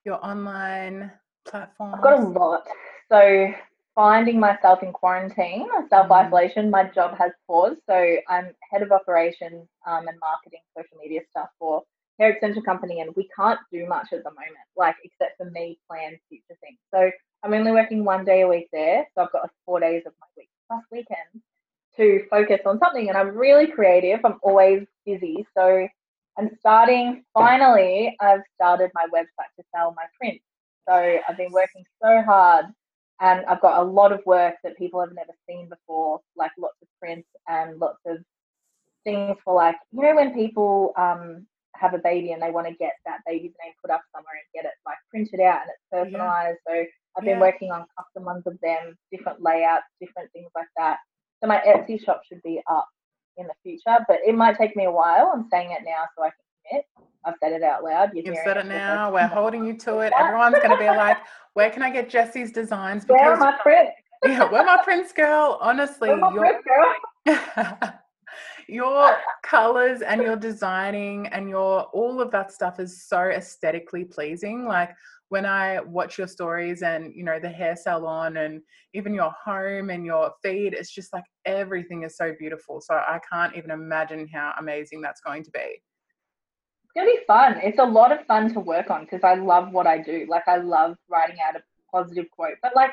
[0.05, 1.11] your online
[1.45, 1.95] platform?
[1.95, 2.67] I've got a lot.
[3.11, 3.53] So,
[3.95, 7.79] finding myself in quarantine, self isolation, my job has paused.
[7.89, 11.83] So, I'm head of operations um, and marketing, social media stuff for
[12.19, 15.79] hair extension company, and we can't do much at the moment, like except for me
[15.89, 16.77] plan future things.
[16.93, 17.11] So,
[17.43, 19.05] I'm only working one day a week there.
[19.15, 21.43] So, I've got four days of my week plus weekends
[21.97, 24.19] to focus on something and I'm really creative.
[24.23, 25.45] I'm always busy.
[25.55, 25.87] So
[26.37, 30.43] I'm starting, finally, I've started my website to sell my prints.
[30.87, 32.65] So I've been working so hard
[33.21, 36.75] and I've got a lot of work that people have never seen before, like lots
[36.81, 38.17] of prints and lots of
[39.03, 41.45] things for like, you know, when people um,
[41.75, 44.53] have a baby and they want to get that baby's name put up somewhere and
[44.53, 46.59] get it like printed out and it's personalized.
[46.67, 46.83] Yeah.
[46.83, 46.85] So
[47.17, 47.41] I've been yeah.
[47.41, 50.97] working on custom ones of them, different layouts, different things like that.
[51.41, 52.87] So my Etsy shop should be up
[53.37, 55.31] in the future, but it might take me a while.
[55.33, 56.37] I'm saying it now so I can
[56.69, 56.85] commit.
[57.25, 58.11] I've said it out loud.
[58.13, 59.11] You're You've said it now.
[59.11, 60.13] We're holding you to it.
[60.17, 61.17] Everyone's going to be like,
[61.53, 63.05] where can I get Jessi's designs?
[63.07, 63.91] Because, where are my prints?
[64.25, 65.57] yeah, where my prints, girl?
[65.61, 66.61] Honestly, your,
[68.67, 74.65] your colors and your designing and your all of that stuff is so aesthetically pleasing.
[74.65, 74.91] Like
[75.29, 78.61] when I watch your stories and you know the hair salon and
[78.93, 82.81] even your home and your feed, it's just like everything is so beautiful.
[82.81, 85.59] So I can't even imagine how amazing that's going to be.
[85.59, 87.59] It's gonna be fun.
[87.63, 90.27] It's a lot of fun to work on because I love what I do.
[90.29, 92.55] Like I love writing out a positive quote.
[92.61, 92.91] But like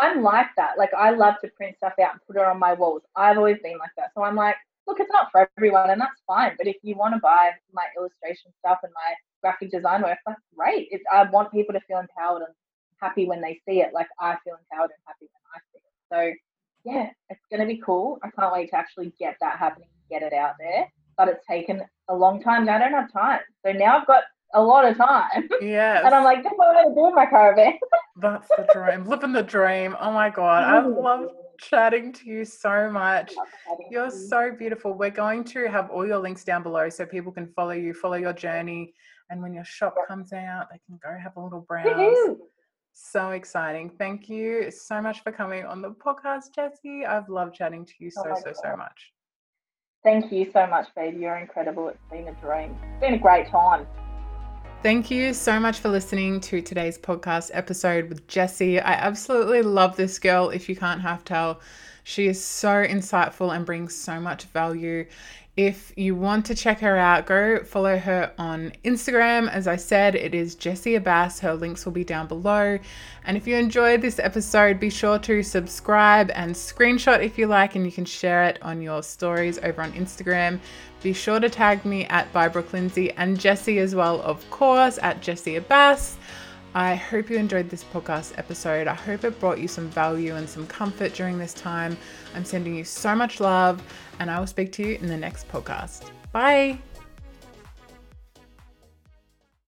[0.00, 0.78] I'm like that.
[0.78, 3.02] Like I love to print stuff out and put it on my walls.
[3.16, 4.10] I've always been like that.
[4.14, 4.56] So I'm like,
[4.90, 6.54] look, it's not for everyone, and that's fine.
[6.58, 10.42] But if you want to buy my illustration stuff and my graphic design work, that's
[10.56, 10.88] great.
[10.90, 12.54] It, I want people to feel empowered and
[13.00, 15.94] happy when they see it, like I feel empowered and happy when I see it.
[16.12, 18.18] So yeah, it's going to be cool.
[18.22, 20.90] I can't wait to actually get that happening, get it out there.
[21.16, 22.68] But it's taken a long time.
[22.68, 23.40] I don't have time.
[23.64, 24.24] So now I've got
[24.54, 25.48] a lot of time.
[25.60, 26.04] Yeah.
[26.04, 27.74] and I'm like, that's what I'm going to do in my caravan.
[28.16, 29.04] That's the dream.
[29.04, 29.94] Living the dream.
[30.00, 30.64] Oh my God.
[30.64, 31.02] I mm.
[31.02, 31.28] love
[31.60, 33.32] chatting to you so much.
[33.90, 34.94] You're so beautiful.
[34.94, 38.16] We're going to have all your links down below so people can follow you, follow
[38.16, 38.94] your journey.
[39.28, 42.36] And when your shop comes out, they can go have a little browse.
[42.92, 43.90] So exciting.
[43.90, 47.06] Thank you so much for coming on the podcast, Jessi.
[47.06, 48.56] I've loved chatting to you so, oh so, God.
[48.62, 49.12] so much.
[50.02, 51.18] Thank you so much, baby.
[51.18, 51.88] You're incredible.
[51.88, 52.76] It's been a dream.
[52.92, 53.86] It's been a great time.
[54.82, 58.78] Thank you so much for listening to today's podcast episode with Jessi.
[58.78, 61.60] I absolutely love this girl, if you can't half tell.
[62.02, 65.04] She is so insightful and brings so much value.
[65.54, 69.50] If you want to check her out, go follow her on Instagram.
[69.50, 71.40] As I said, it is Jessi Abass.
[71.40, 72.78] Her links will be down below.
[73.26, 77.74] And if you enjoyed this episode, be sure to subscribe and screenshot if you like,
[77.74, 80.58] and you can share it on your stories over on Instagram.
[81.02, 84.98] Be sure to tag me at by Brooke Lindsay and Jessi as well, of course,
[85.02, 86.16] at Jessi Abass.
[86.74, 88.86] I hope you enjoyed this podcast episode.
[88.86, 91.96] I hope it brought you some value and some comfort during this time.
[92.34, 93.82] I'm sending you so much love,
[94.20, 96.10] and I will speak to you in the next podcast.
[96.32, 96.78] Bye.